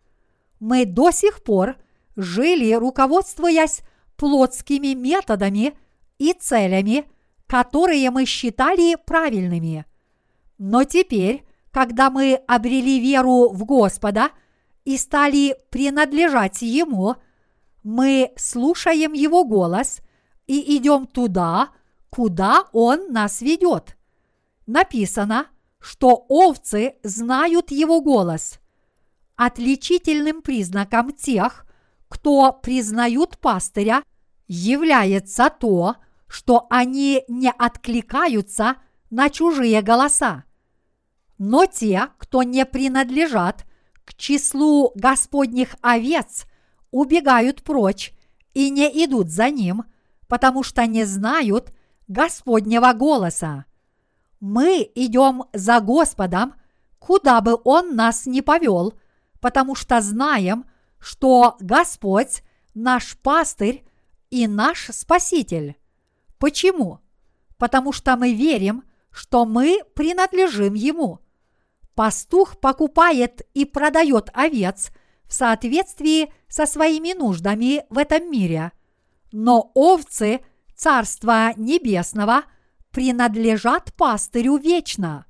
[0.61, 1.76] Мы до сих пор
[2.15, 3.82] жили, руководствуясь
[4.15, 5.78] плотскими методами
[6.18, 7.05] и целями,
[7.45, 9.86] которые мы считали правильными.
[10.57, 14.32] Но теперь, когда мы обрели веру в Господа
[14.86, 17.18] и стали принадлежать Ему,
[17.88, 20.01] мы слушаем Его голос
[20.45, 21.69] и идем туда,
[22.09, 23.97] куда Он нас ведет.
[24.65, 25.47] Написано–
[25.79, 28.59] что овцы знают его голос.
[29.35, 31.65] Отличительным признаком тех,
[32.09, 34.03] кто признают пастыря,
[34.47, 35.95] является то,
[36.27, 38.77] что они не откликаются
[39.09, 40.43] на чужие голоса.
[41.38, 43.65] Но те, кто не принадлежат
[44.03, 46.45] к числу Господних овец,
[46.91, 48.13] убегают прочь
[48.53, 49.83] и не идут за ним,
[50.27, 51.73] потому что не знают
[52.07, 53.65] Господнего голоса.
[54.39, 56.53] Мы идем за Господом,
[56.99, 58.93] куда бы Он нас ни повел,
[59.39, 60.65] потому что знаем,
[60.99, 63.83] что Господь наш пастырь
[64.29, 65.75] и наш Спаситель.
[66.38, 66.99] Почему?
[67.57, 71.19] Потому что мы верим, что мы принадлежим Ему.
[71.95, 74.91] Пастух покупает и продает овец
[75.28, 78.71] в соответствии со своими нуждами в этом мире,
[79.32, 80.41] но овцы
[80.75, 82.43] Царства Небесного
[82.91, 85.25] принадлежат пастырю вечно.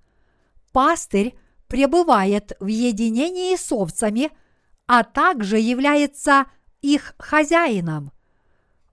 [0.71, 1.37] Пастырь
[1.67, 4.31] пребывает в единении с овцами,
[4.85, 6.45] а также является
[6.81, 8.11] их хозяином.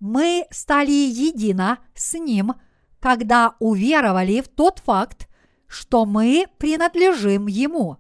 [0.00, 2.54] Мы стали едино с ним,
[3.00, 5.28] когда уверовали в тот факт,
[5.66, 7.98] что мы принадлежим ему.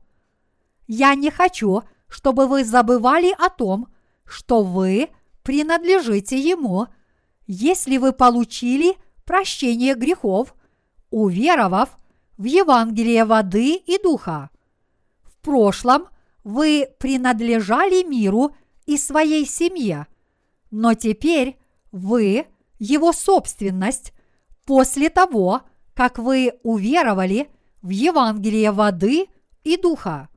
[0.86, 1.82] Я не хочу,
[2.14, 3.88] чтобы вы забывали о том,
[4.24, 5.10] что вы
[5.42, 6.86] принадлежите ему,
[7.48, 10.54] если вы получили прощение грехов,
[11.10, 11.98] уверовав
[12.36, 14.50] в Евангелие воды и духа.
[15.24, 16.06] В прошлом
[16.44, 18.54] вы принадлежали миру
[18.86, 20.06] и своей семье,
[20.70, 21.58] но теперь
[21.90, 22.46] вы
[22.78, 24.12] его собственность
[24.64, 25.62] после того,
[25.94, 27.50] как вы уверовали
[27.82, 29.26] в Евангелие воды
[29.64, 30.28] и духа.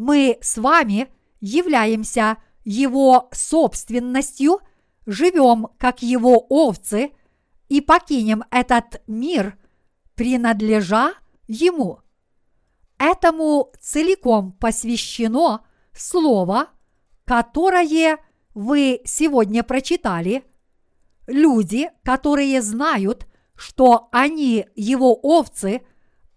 [0.00, 1.08] Мы с вами
[1.40, 4.60] являемся его собственностью,
[5.04, 7.10] живем как его овцы
[7.68, 9.58] и покинем этот мир,
[10.14, 11.12] принадлежа
[11.48, 12.00] ему.
[12.98, 16.68] Этому целиком посвящено слово–
[17.26, 18.18] которое
[18.54, 20.44] вы сегодня прочитали,
[21.26, 25.82] люди, которые знают, что они его овцы,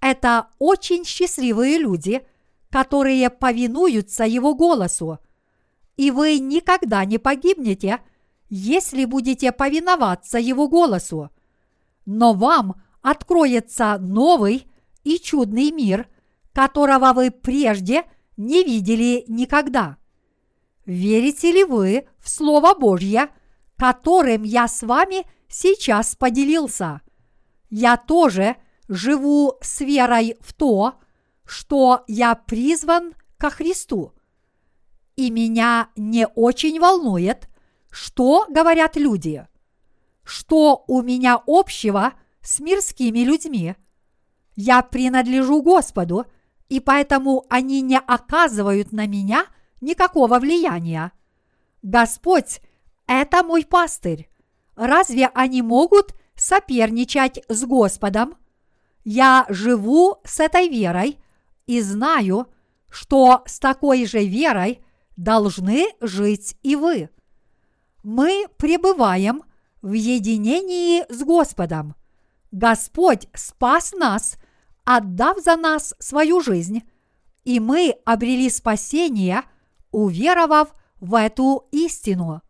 [0.02, 2.28] это очень счастливые люди,
[2.74, 5.20] которые повинуются его голосу.
[5.96, 8.00] И вы никогда не погибнете,
[8.50, 11.30] если будете повиноваться его голосу.
[12.08, 14.66] Но вам откроется новый
[15.04, 16.08] и чудный мир,
[16.52, 18.06] которого вы прежде
[18.38, 19.98] не видели никогда.
[20.88, 23.30] Верите ли вы в Слово Божье,
[23.78, 27.02] которым я с вами сейчас поделился?
[27.70, 28.56] Я тоже
[28.88, 30.96] живу с верой в то,
[31.46, 34.14] что я призван ко Христу.
[35.16, 37.50] И меня не очень волнует,
[37.92, 39.48] что говорят люди,
[40.24, 43.76] что у меня общего с мирскими людьми.
[44.56, 46.26] Я принадлежу Господу,
[46.70, 49.46] и поэтому они не оказывают на меня–
[49.84, 51.12] никакого влияния.
[51.84, 52.62] Господь–
[53.08, 54.30] это мой пастырь.
[54.76, 58.36] Разве они могут соперничать с Господом?
[59.04, 61.20] Я живу с этой верой
[61.66, 62.48] и знаю,
[62.90, 64.84] что с такой же верой
[65.16, 67.10] должны жить и вы.
[68.04, 69.44] Мы пребываем
[69.82, 71.96] в единении с Господом.
[72.52, 74.38] Господь спас нас,
[74.84, 76.84] отдав за нас свою жизнь,
[77.44, 79.44] и мы обрели спасение–
[79.94, 82.42] уверовав в эту истину.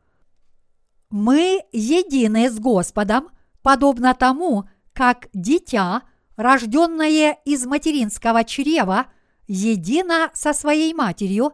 [1.12, 3.30] Мы едины с Господом,
[3.62, 6.02] подобно тому, как дитя,
[6.36, 9.08] рожденное из материнского чрева,
[9.48, 11.54] едино со своей матерью,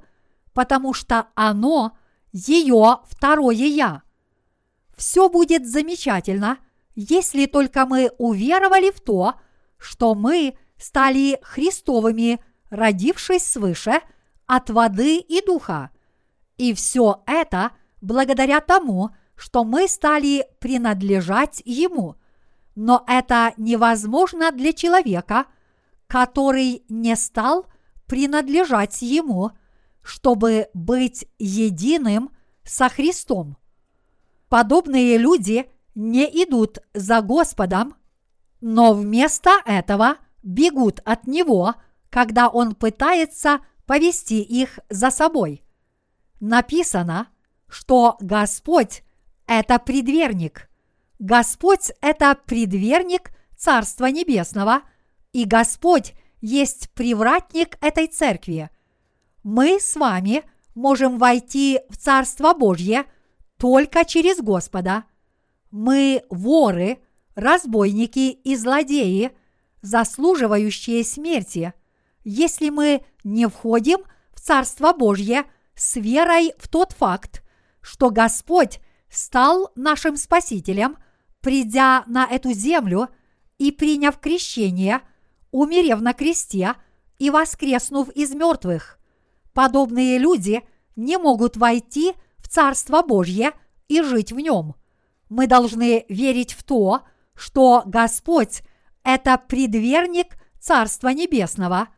[0.54, 1.98] потому что оно
[2.32, 4.04] ее второе я.
[4.96, 6.58] Все будет замечательно,
[6.96, 9.36] если только мы уверовали в то,
[9.78, 14.02] что мы стали Христовыми, родившись свыше–
[14.50, 15.92] от воды и духа.
[16.58, 17.72] И все это
[18.02, 22.16] благодаря тому, что мы стали принадлежать Ему.
[22.82, 25.48] Но это невозможно для человека,
[26.08, 27.66] который не стал
[28.08, 29.52] принадлежать Ему,
[30.02, 32.30] чтобы быть единым
[32.64, 33.58] со Христом.
[34.48, 37.96] Подобные люди не идут за Господом,
[38.62, 41.76] но вместо этого бегут от Него,
[42.10, 45.66] когда Он пытается повести их за собой.
[46.40, 47.28] Написано,
[47.68, 49.04] что Господь–
[49.48, 50.69] это предверник.
[51.20, 54.84] Господь– это предверник Царства Небесного,
[55.34, 58.70] и Господь есть привратник этой церкви.
[59.44, 60.44] Мы с вами
[60.76, 63.04] можем войти в Царство Божье
[63.58, 65.04] только через Господа.
[65.72, 67.00] Мы воры,
[67.36, 69.32] разбойники и злодеи,
[69.82, 71.74] заслуживающие смерти,
[72.24, 74.00] если мы не входим
[74.34, 75.44] в Царство Божье
[75.76, 77.44] с верой в тот факт,
[77.82, 80.98] что Господь стал нашим Спасителем,
[81.42, 83.10] придя на эту землю
[83.58, 85.02] и приняв крещение,
[85.52, 86.76] умерев на кресте
[87.18, 89.00] и воскреснув из мертвых.
[89.54, 90.62] Подобные люди
[90.96, 93.52] не могут войти в Царство Божье
[93.88, 94.76] и жить в нем.
[95.30, 97.02] Мы должны верить в то,
[97.36, 98.62] что Господь–
[99.04, 101.90] это предверник Царства Небесного,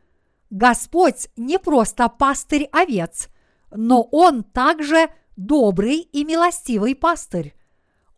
[0.49, 3.29] Господь не просто пастырь овец,
[3.71, 7.55] но Он также добрый и милостивый пастырь.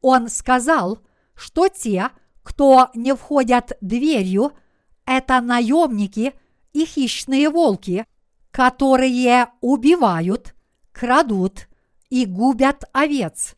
[0.02, 1.00] Он сказал,
[1.36, 2.10] что те,
[2.44, 4.54] кто не входят дверью,
[5.06, 6.34] это наемники
[6.74, 8.06] и хищные волки,
[8.52, 10.56] которые убивают,
[10.92, 11.68] крадут
[12.10, 13.56] и губят овец.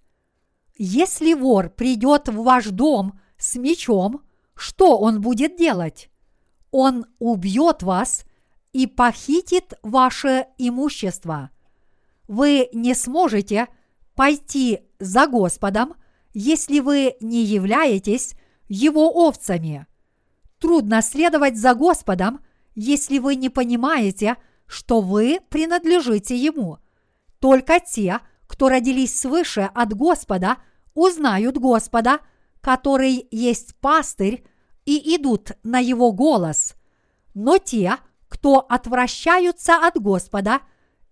[0.78, 4.22] Если вор придет в ваш дом с мечом,
[4.56, 6.10] что он будет делать?
[6.72, 8.26] Он убьет вас
[8.74, 11.50] и похитит ваше имущество.
[12.28, 13.68] Вы не сможете
[14.16, 15.96] пойти за Господом,
[16.36, 18.36] если вы не являетесь
[18.68, 19.88] Его овцами.
[20.60, 22.42] Трудно следовать за Господом,
[22.76, 24.36] если вы не понимаете,
[24.68, 26.80] что вы принадлежите Ему.
[27.40, 30.58] Только те, кто родились свыше от Господа,
[30.94, 32.20] узнают Господа,
[32.60, 34.46] который есть пастырь,
[34.86, 36.76] и идут на Его голос.
[37.34, 37.96] Но те,
[38.28, 40.60] кто отвращаются от Господа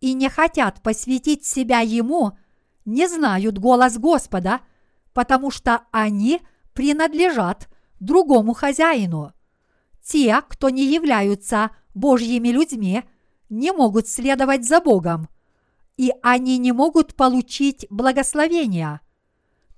[0.02, 2.38] и не хотят посвятить себя Ему,
[2.84, 4.60] не знают голос Господа,
[5.14, 6.42] потому что они
[6.74, 9.34] принадлежат другому хозяину.
[10.04, 13.04] Те, кто не являются Божьими людьми,
[13.50, 15.30] не могут следовать за Богом,
[15.96, 19.02] и они не могут получить благословения.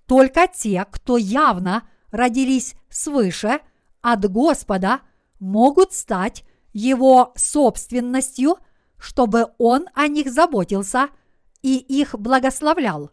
[0.08, 3.60] Только те, кто явно родились свыше
[4.02, 5.02] от Господа,
[5.40, 8.58] могут стать Его собственностью,
[8.98, 11.10] чтобы Он о них заботился
[11.62, 13.12] и их благословлял.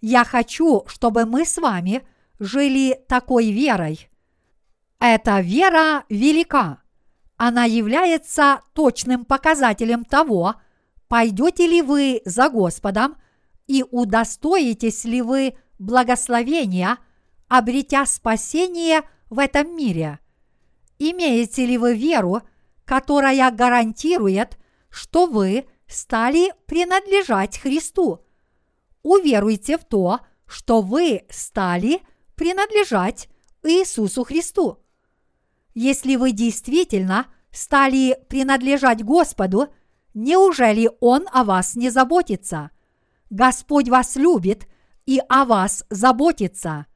[0.00, 2.02] Я хочу, чтобы мы с вами
[2.38, 4.08] жили такой верой.
[4.98, 6.82] Эта вера велика.
[7.36, 10.56] Она является точным показателем того,
[11.08, 13.16] пойдете ли вы за Господом
[13.66, 16.98] и удостоитесь ли вы благословения,
[17.48, 20.18] обретя спасение в этом мире.
[20.98, 22.42] Имеете ли вы веру,
[22.84, 24.58] которая гарантирует,
[24.90, 28.24] что вы стали принадлежать Христу?
[29.02, 32.02] Уверуйте в то, что вы стали
[32.34, 33.28] принадлежать
[33.62, 34.78] Иисусу Христу.
[35.74, 39.68] Если вы действительно стали принадлежать Господу,
[40.14, 42.70] неужели Он о вас не заботится?
[43.30, 44.66] Господь вас любит
[45.06, 46.86] и о вас заботится.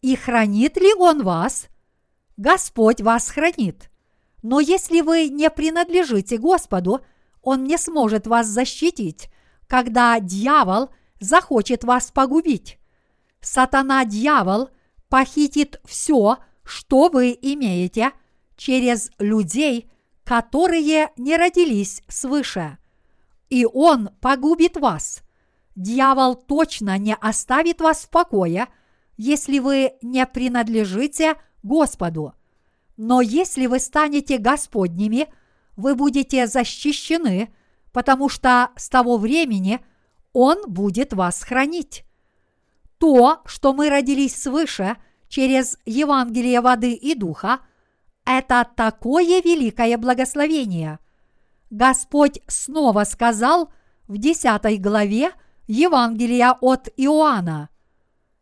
[0.00, 1.68] И хранит ли Он вас?
[2.36, 3.90] Господь вас хранит.
[4.42, 7.00] Но если вы не принадлежите Господу,
[7.42, 9.30] Он не сможет вас защитить,
[9.68, 10.90] когда дьявол
[11.22, 12.78] захочет вас погубить.
[13.40, 14.70] Сатана-дьявол
[15.08, 18.12] похитит все, что вы имеете,
[18.56, 19.90] через людей,
[20.24, 22.78] которые не родились свыше.
[23.50, 25.22] И он погубит вас.
[25.74, 28.68] Дьявол точно не оставит вас в покое,
[29.16, 32.34] если вы не принадлежите Господу.
[32.96, 35.28] Но если вы станете Господними,
[35.76, 37.52] вы будете защищены,
[37.92, 39.80] потому что с того времени
[40.32, 42.04] Он будет вас хранить.
[42.98, 44.96] То, что мы родились свыше
[45.28, 47.60] через Евангелие воды и духа,
[48.24, 50.98] это такое великое благословение.
[51.70, 53.72] Господь снова сказал
[54.06, 55.32] в 10 главе
[55.66, 57.70] Евангелия от Иоанна.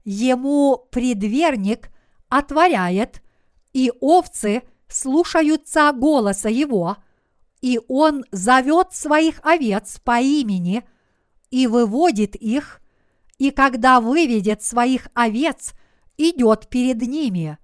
[0.04, 1.90] Ему предверник
[2.28, 3.22] отворяет,
[3.72, 6.96] и овцы слушаются голоса его,
[7.60, 10.84] и он зовет своих овец по имени
[11.50, 12.80] и выводит их,
[13.38, 15.72] и когда выведет своих овец,
[16.16, 17.58] идет перед ними,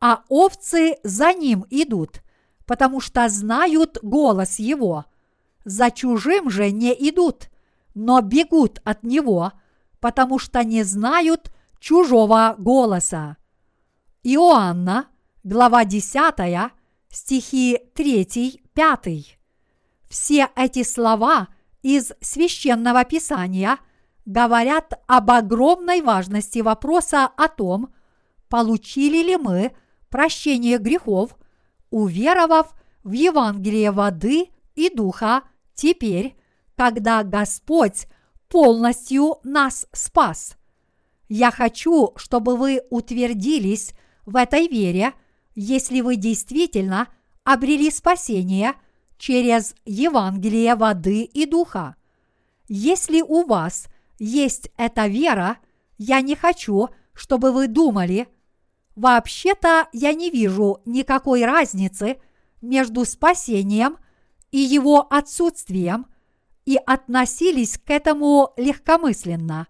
[0.00, 2.22] а овцы за ним идут,
[2.66, 5.04] потому что знают голос его.
[5.64, 7.50] За чужим же не идут,
[7.94, 9.52] но бегут от него,
[10.00, 13.36] потому что не знают чужого голоса.
[14.22, 15.08] Иоанна,
[15.44, 16.72] глава 10,
[17.10, 19.24] стихи 3-5.
[20.08, 21.48] Все эти слова
[21.82, 23.78] из священного писания
[24.24, 27.92] говорят об огромной важности вопроса о том,
[28.48, 29.72] получили ли мы
[30.08, 31.36] прощение грехов,
[31.90, 35.42] уверовав в Евангелие воды и духа
[35.74, 36.36] теперь,
[36.76, 38.06] когда Господь
[38.48, 40.56] полностью нас спас.
[41.28, 43.94] Я хочу, чтобы вы утвердились
[44.26, 45.12] в этой вере,
[45.54, 47.08] если вы действительно
[47.44, 48.74] обрели спасение
[49.20, 51.94] через Евангелие воды и духа.
[52.66, 53.86] Если у вас
[54.18, 55.58] есть эта вера,
[55.96, 58.26] я не хочу, чтобы вы думали,
[58.96, 62.16] вообще-то я не вижу никакой разницы
[62.60, 63.98] между спасением
[64.50, 66.06] и его отсутствием–
[66.70, 69.66] и относились к этому легкомысленно.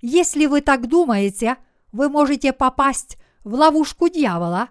[0.00, 1.56] Если вы так думаете,
[1.92, 4.70] вы можете попасть в ловушку дьявола.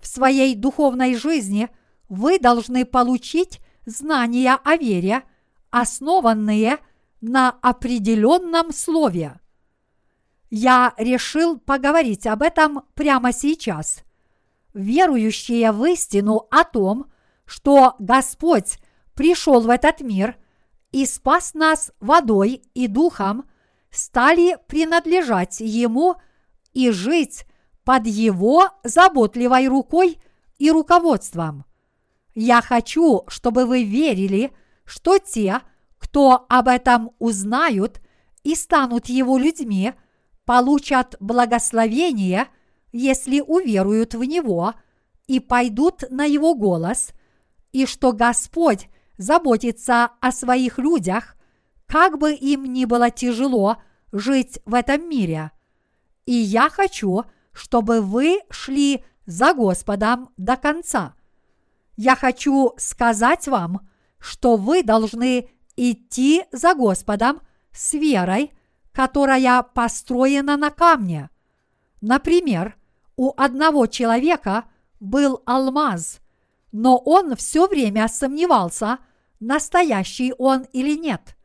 [0.00, 1.68] В своей духовной жизни
[2.08, 5.22] вы должны получить знания о вере,
[5.70, 6.78] основанные
[7.20, 9.40] на определенном слове.
[10.50, 14.04] Я решил поговорить об этом прямо сейчас.
[14.74, 17.06] Верующие в истину о том,
[17.46, 18.78] что Господь
[19.14, 20.36] пришел в этот мир
[20.92, 23.48] и спас нас водой и духом,
[23.90, 26.16] стали принадлежать Ему
[26.72, 27.46] и жить
[27.84, 30.18] под Его заботливой рукой
[30.58, 31.64] и руководством.
[32.38, 34.52] Я хочу, чтобы вы верили,
[34.84, 35.62] что те,
[35.98, 38.02] кто об этом узнают
[38.44, 39.94] и станут Его людьми,
[40.44, 42.48] получат благословение,
[42.92, 44.74] если уверуют в Него
[45.26, 47.12] и пойдут на Его голос,
[47.72, 51.36] и что Господь заботится о своих людях,
[51.86, 53.78] как бы им ни было тяжело
[54.12, 55.52] жить в этом мире.
[56.26, 61.15] И я хочу, чтобы вы шли за Господом до конца.
[61.96, 63.88] Я хочу сказать вам,
[64.18, 67.40] что вы должны идти за Господом
[67.72, 68.52] с верой,
[68.92, 71.30] которая построена на камне.
[72.00, 72.76] Например,
[73.16, 74.64] у одного человека
[75.00, 76.20] был алмаз,
[76.72, 78.98] но он все время сомневался,
[79.40, 81.36] настоящий он или нет.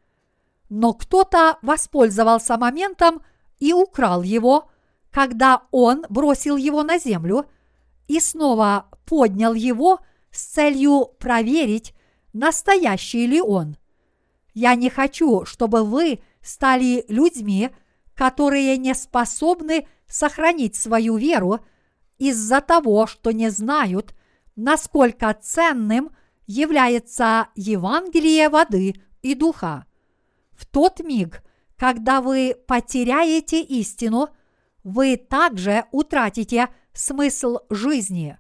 [0.70, 3.22] Но кто-то воспользовался моментом
[3.60, 4.70] и украл его,
[5.12, 7.46] когда он бросил его на землю
[8.08, 10.00] и снова поднял его
[10.32, 11.94] с целью проверить,
[12.34, 13.78] настоящий ли он.
[14.54, 17.70] Я не хочу, чтобы вы стали людьми,
[18.16, 21.60] которые не способны сохранить свою веру
[22.18, 24.14] из-за того, что не знают,
[24.56, 26.12] насколько ценным
[26.46, 29.86] является Евангелие воды и духа.
[30.52, 31.44] В тот миг,
[31.78, 34.30] когда вы потеряете истину,
[34.84, 38.38] вы также утратите смысл жизни.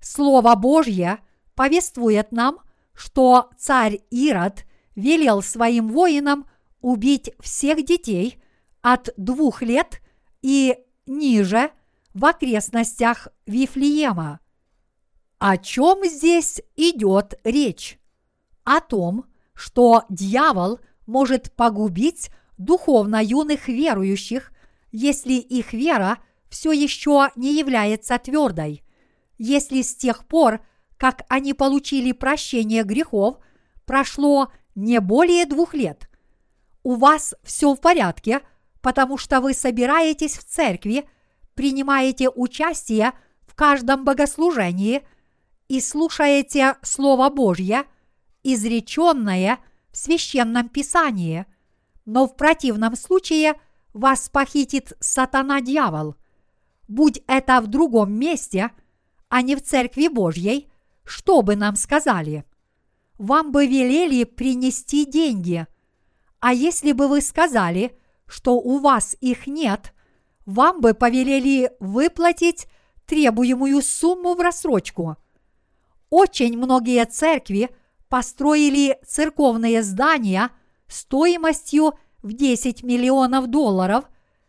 [0.00, 1.18] Слово Божье
[1.54, 2.58] повествует нам,
[2.94, 6.46] что царь Ирод велел своим воинам
[6.80, 8.42] убить всех детей
[8.82, 10.00] от двух лет
[10.42, 10.76] и
[11.06, 11.70] ниже
[12.14, 14.40] в окрестностях Вифлеема.
[15.38, 17.98] О чем здесь идет речь?
[18.64, 24.52] О том, что дьявол может погубить духовно юных верующих,
[24.90, 26.18] если их вера
[26.48, 28.82] все еще не является твердой,
[29.38, 30.60] если с тех пор,
[30.96, 33.38] как они получили прощение грехов,
[33.86, 36.10] прошло не более двух лет.
[36.82, 38.40] У вас все в порядке,
[38.80, 41.08] потому что вы собираетесь в церкви,
[41.54, 43.12] принимаете участие
[43.46, 45.02] в каждом богослужении–
[45.68, 47.84] и слушаете Слово Божье,
[48.42, 49.58] изреченное
[49.90, 51.46] в священном писании,
[52.06, 53.54] но в противном случае
[53.92, 56.16] вас похитит сатана-дьявол.
[56.88, 58.70] Будь это в другом месте,
[59.28, 60.70] а не в Церкви Божьей,
[61.04, 62.44] что бы нам сказали?
[63.18, 65.66] Вам бы велели принести деньги,
[66.40, 69.92] а если бы вы сказали, что у вас их нет,
[70.46, 72.66] вам бы повелели выплатить
[73.06, 75.16] требуемую сумму в рассрочку–
[76.10, 77.70] очень многие церкви
[78.08, 80.50] построили церковные здания
[80.86, 84.04] стоимостью в 10 миллионов долларов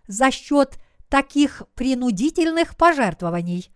[0.08, 3.72] за счет таких принудительных пожертвований.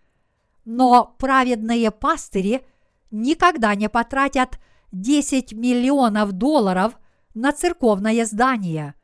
[0.66, 2.66] Но праведные пастыри
[3.12, 4.60] никогда не потратят
[4.92, 6.98] 10 миллионов долларов
[7.34, 8.96] на церковное здание.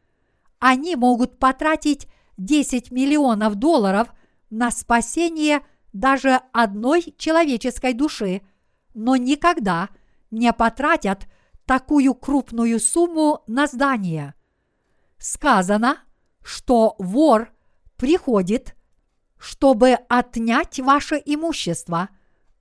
[0.59, 2.07] Они могут потратить
[2.37, 4.13] 10 миллионов долларов
[4.49, 5.61] на спасение
[5.93, 8.41] даже одной человеческой души–
[8.93, 9.89] но никогда
[10.31, 11.27] не потратят
[11.65, 14.33] такую крупную сумму на здание.
[15.17, 15.99] Сказано,
[16.43, 17.53] что вор
[17.95, 18.75] приходит,
[19.39, 22.09] чтобы отнять ваше имущество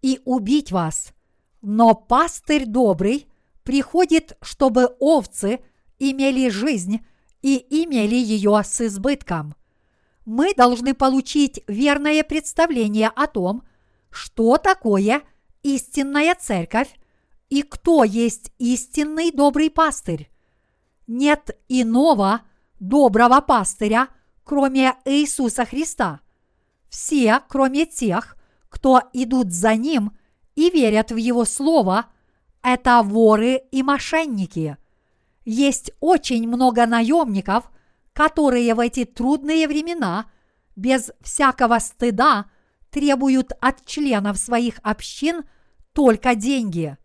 [0.00, 1.12] и убить вас,
[1.60, 3.26] но пастырь добрый
[3.64, 5.60] приходит, чтобы овцы
[5.98, 7.04] имели жизнь
[7.42, 9.54] и имели ее с избытком.
[10.24, 13.64] Мы должны получить верное представление о том,
[14.10, 15.22] что такое–
[15.62, 16.88] истинная церковь
[17.50, 20.30] и кто есть истинный добрый пастырь.
[21.06, 22.42] Нет иного
[22.78, 24.08] доброго пастыря,
[24.44, 26.20] кроме Иисуса Христа.
[26.88, 28.36] Все, кроме тех,
[28.68, 30.12] кто идут за Ним
[30.54, 32.06] и верят в Его Слово,
[32.62, 34.76] это воры и мошенники.
[35.44, 37.70] Есть очень много наемников,
[38.12, 40.26] которые в эти трудные времена
[40.76, 42.46] без всякого стыда–
[42.90, 45.42] требуют от членов своих общин
[45.92, 46.96] только деньги.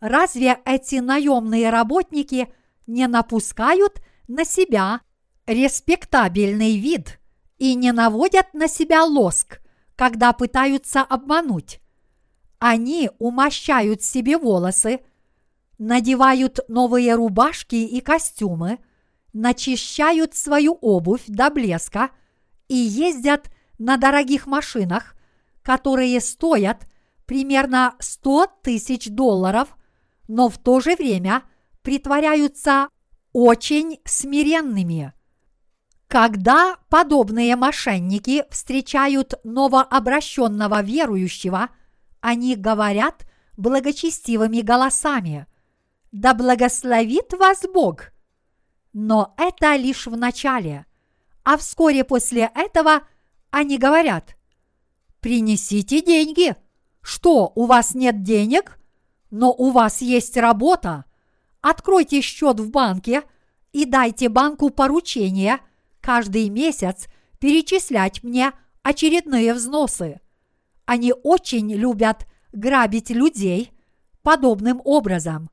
[0.00, 2.48] Разве эти наемные работники
[2.86, 5.00] не напускают на себя
[5.46, 7.18] респектабельный вид
[7.58, 9.60] и не наводят на себя лоск,
[9.96, 11.80] когда пытаются обмануть?
[12.58, 15.00] Они умощают себе волосы,
[15.78, 18.78] надевают новые рубашки и костюмы,
[19.32, 22.10] начищают свою обувь до блеска
[22.68, 25.14] и ездят на дорогих машинах,
[25.62, 26.86] которые стоят
[27.26, 29.76] примерно 100 тысяч долларов,
[30.28, 31.42] но в то же время
[31.82, 32.88] притворяются
[33.32, 35.12] очень смиренными.
[36.08, 41.70] Когда подобные мошенники встречают новообращенного верующего,
[42.20, 43.26] они говорят
[43.56, 45.46] благочестивыми голосами
[46.12, 48.12] «Да благословит вас Бог!»
[48.92, 50.86] Но это лишь в начале,
[51.44, 53.02] а вскоре после этого
[53.50, 54.36] они говорят
[55.20, 56.54] «Принесите деньги!
[57.02, 58.78] Что, у вас нет денег?
[59.30, 61.04] Но у вас есть работа!
[61.60, 63.22] Откройте счет в банке
[63.72, 65.58] и дайте банку поручение–
[66.06, 67.08] каждый месяц
[67.40, 68.52] перечислять мне
[68.84, 70.20] очередные взносы.
[70.84, 73.72] Они очень любят грабить людей
[74.22, 75.50] подобным образом.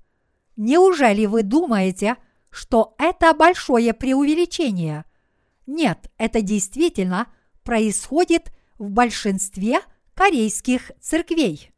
[0.55, 2.17] Неужели вы думаете,
[2.51, 5.05] что это большое преувеличение?
[5.65, 7.25] Нет, это действительно
[7.63, 9.79] происходит в большинстве
[10.13, 11.71] корейских церквей.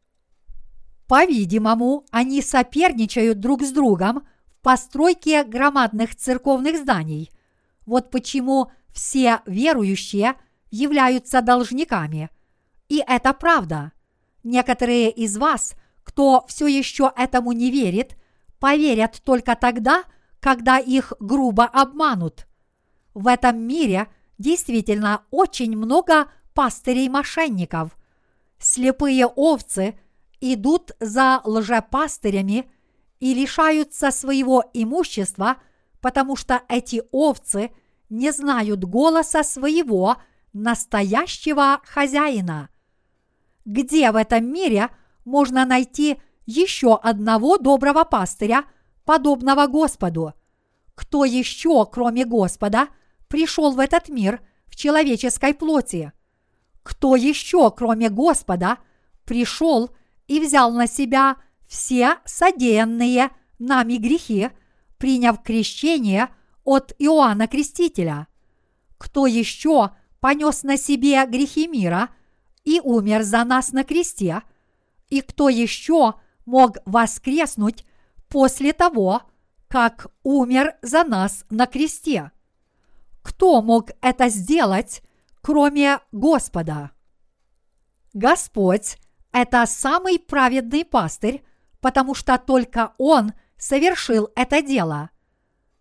[1.08, 7.30] По-видимому, они соперничают друг с другом в постройке громадных церковных зданий,
[7.86, 10.34] вот почему все верующие
[10.70, 12.28] являются должниками.
[12.88, 13.92] И это правда.
[14.42, 15.74] Некоторые из вас,
[16.04, 18.16] кто все еще этому не верит,
[18.58, 20.04] поверят только тогда,
[20.40, 22.46] когда их грубо обманут.
[23.14, 24.08] В этом мире
[24.38, 27.96] действительно очень много пастырей-мошенников.
[28.58, 29.98] Слепые овцы
[30.40, 32.70] идут за лжепастырями
[33.20, 35.56] и лишаются своего имущества–
[36.06, 37.72] потому что эти овцы
[38.10, 40.18] не знают голоса своего
[40.52, 42.68] настоящего хозяина.
[43.64, 44.90] Где в этом мире
[45.24, 48.66] можно найти еще одного доброго пастыря,
[49.04, 50.32] подобного Господу?
[50.94, 52.86] Кто еще, кроме Господа,
[53.26, 56.12] пришел в этот мир в человеческой плоти?
[56.84, 58.78] Кто еще, кроме Господа,
[59.24, 59.90] пришел
[60.28, 61.34] и взял на себя
[61.66, 64.50] все содеянные нами грехи–
[64.98, 66.28] приняв крещение
[66.64, 68.26] от Иоанна Крестителя?
[68.98, 69.90] Кто еще
[70.20, 72.10] понес на себе грехи мира
[72.64, 74.42] и умер за нас на кресте?
[75.08, 77.84] И кто еще мог воскреснуть
[78.28, 79.22] после того,
[79.68, 82.32] как умер за нас на кресте?
[83.22, 85.02] Кто мог это сделать,
[85.42, 86.92] кроме Господа?
[88.14, 88.96] Господь–
[89.32, 91.44] это самый праведный пастырь,
[91.80, 95.10] потому что только Он– совершил это дело.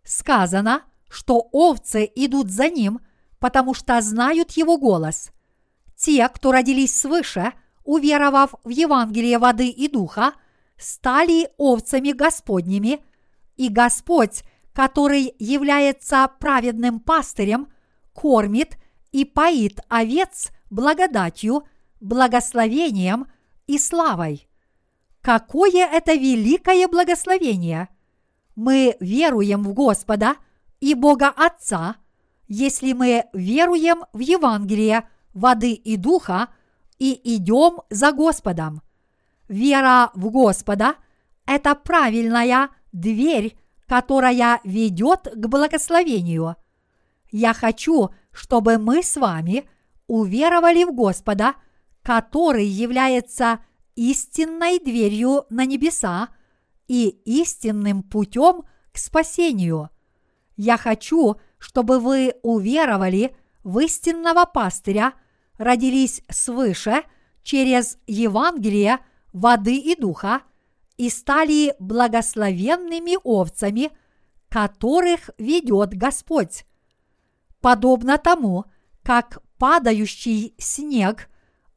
[0.03, 2.99] Сказано, что овцы идут за ним,
[3.39, 5.31] потому что знают его голос.
[5.95, 7.53] Те, кто родились свыше,
[7.83, 10.33] уверовав в Евангелие воды и духа,
[10.77, 12.99] стали овцами Господними,
[13.55, 17.71] и Господь, который является праведным пастырем,
[18.13, 18.77] кормит
[19.11, 21.63] и поит овец благодатью,
[22.01, 23.27] благословением
[23.67, 24.49] и славой.
[25.25, 27.89] Какое это великое благословение!
[28.55, 30.35] Мы веруем в Господа
[30.79, 31.95] и Бога Отца,
[32.47, 36.49] если мы веруем в Евангелие воды и духа
[36.99, 38.83] и идем за Господом.
[39.47, 40.93] Вера в Господа–
[41.47, 43.57] это правильная дверь,
[43.87, 46.55] которая ведет к благословению.
[47.31, 49.67] Я хочу, чтобы мы с вами
[50.05, 51.55] уверовали в Господа,
[52.03, 53.57] который является
[53.95, 56.29] истинной дверью на небеса
[56.87, 59.89] и истинным путем к спасению.
[60.55, 65.13] Я хочу, чтобы вы уверовали в истинного пастыря,
[65.57, 67.03] родились свыше
[67.43, 68.99] через Евангелие
[69.33, 70.41] воды и духа
[70.97, 73.91] и стали благословенными овцами,
[74.49, 76.65] которых ведет Господь.
[77.59, 78.65] Подобно тому,
[79.03, 81.29] как падающий снег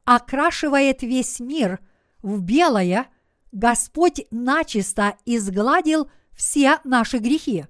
[0.05, 1.79] окрашивает весь мир–
[2.21, 3.07] в белое,
[3.51, 7.65] Господь начисто изгладил все наши грехи.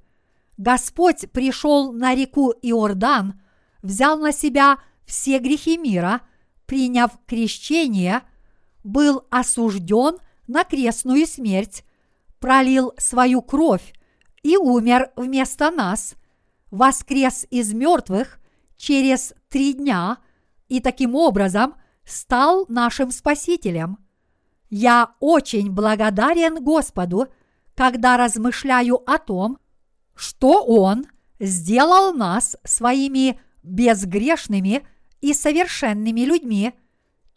[0.58, 3.42] Господь пришел на реку Иордан,
[3.82, 6.22] взял на себя все грехи мира,
[6.66, 8.22] приняв крещение,
[8.84, 11.86] был осужден на крестную смерть,
[12.40, 13.94] пролил свою кровь
[14.44, 16.16] и умер вместо нас,
[16.72, 18.40] воскрес из мертвых
[18.78, 20.18] через три дня
[20.68, 23.98] и таким образом стал нашим Спасителем–
[24.70, 27.28] я очень благодарен Господу,
[27.76, 29.58] когда размышляю о том,
[30.16, 31.06] что Он
[31.40, 34.86] сделал нас своими безгрешными
[35.22, 36.74] и совершенными людьми,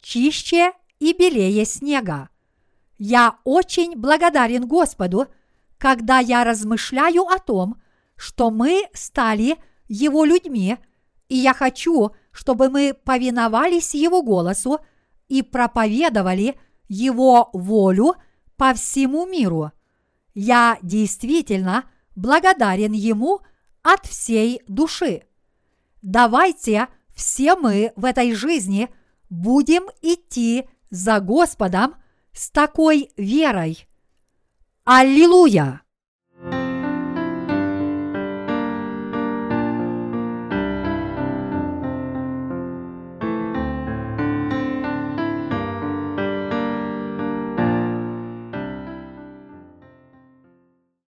[0.01, 2.29] чище и белее снега.
[2.97, 5.27] Я очень благодарен Господу,
[5.77, 7.81] когда я размышляю о том,
[8.15, 9.57] что мы стали
[9.87, 10.77] Его людьми,
[11.29, 14.79] и я хочу, чтобы мы повиновались Его голосу
[15.27, 16.55] и проповедовали
[16.87, 18.15] Его волю
[18.57, 19.71] по всему миру.
[20.33, 23.41] Я действительно благодарен Ему
[23.81, 25.23] от всей души.
[26.01, 28.89] Давайте все мы в этой жизни
[29.29, 31.95] будем идти за Господом
[32.33, 33.87] с такой верой.
[34.83, 35.82] Аллилуйя!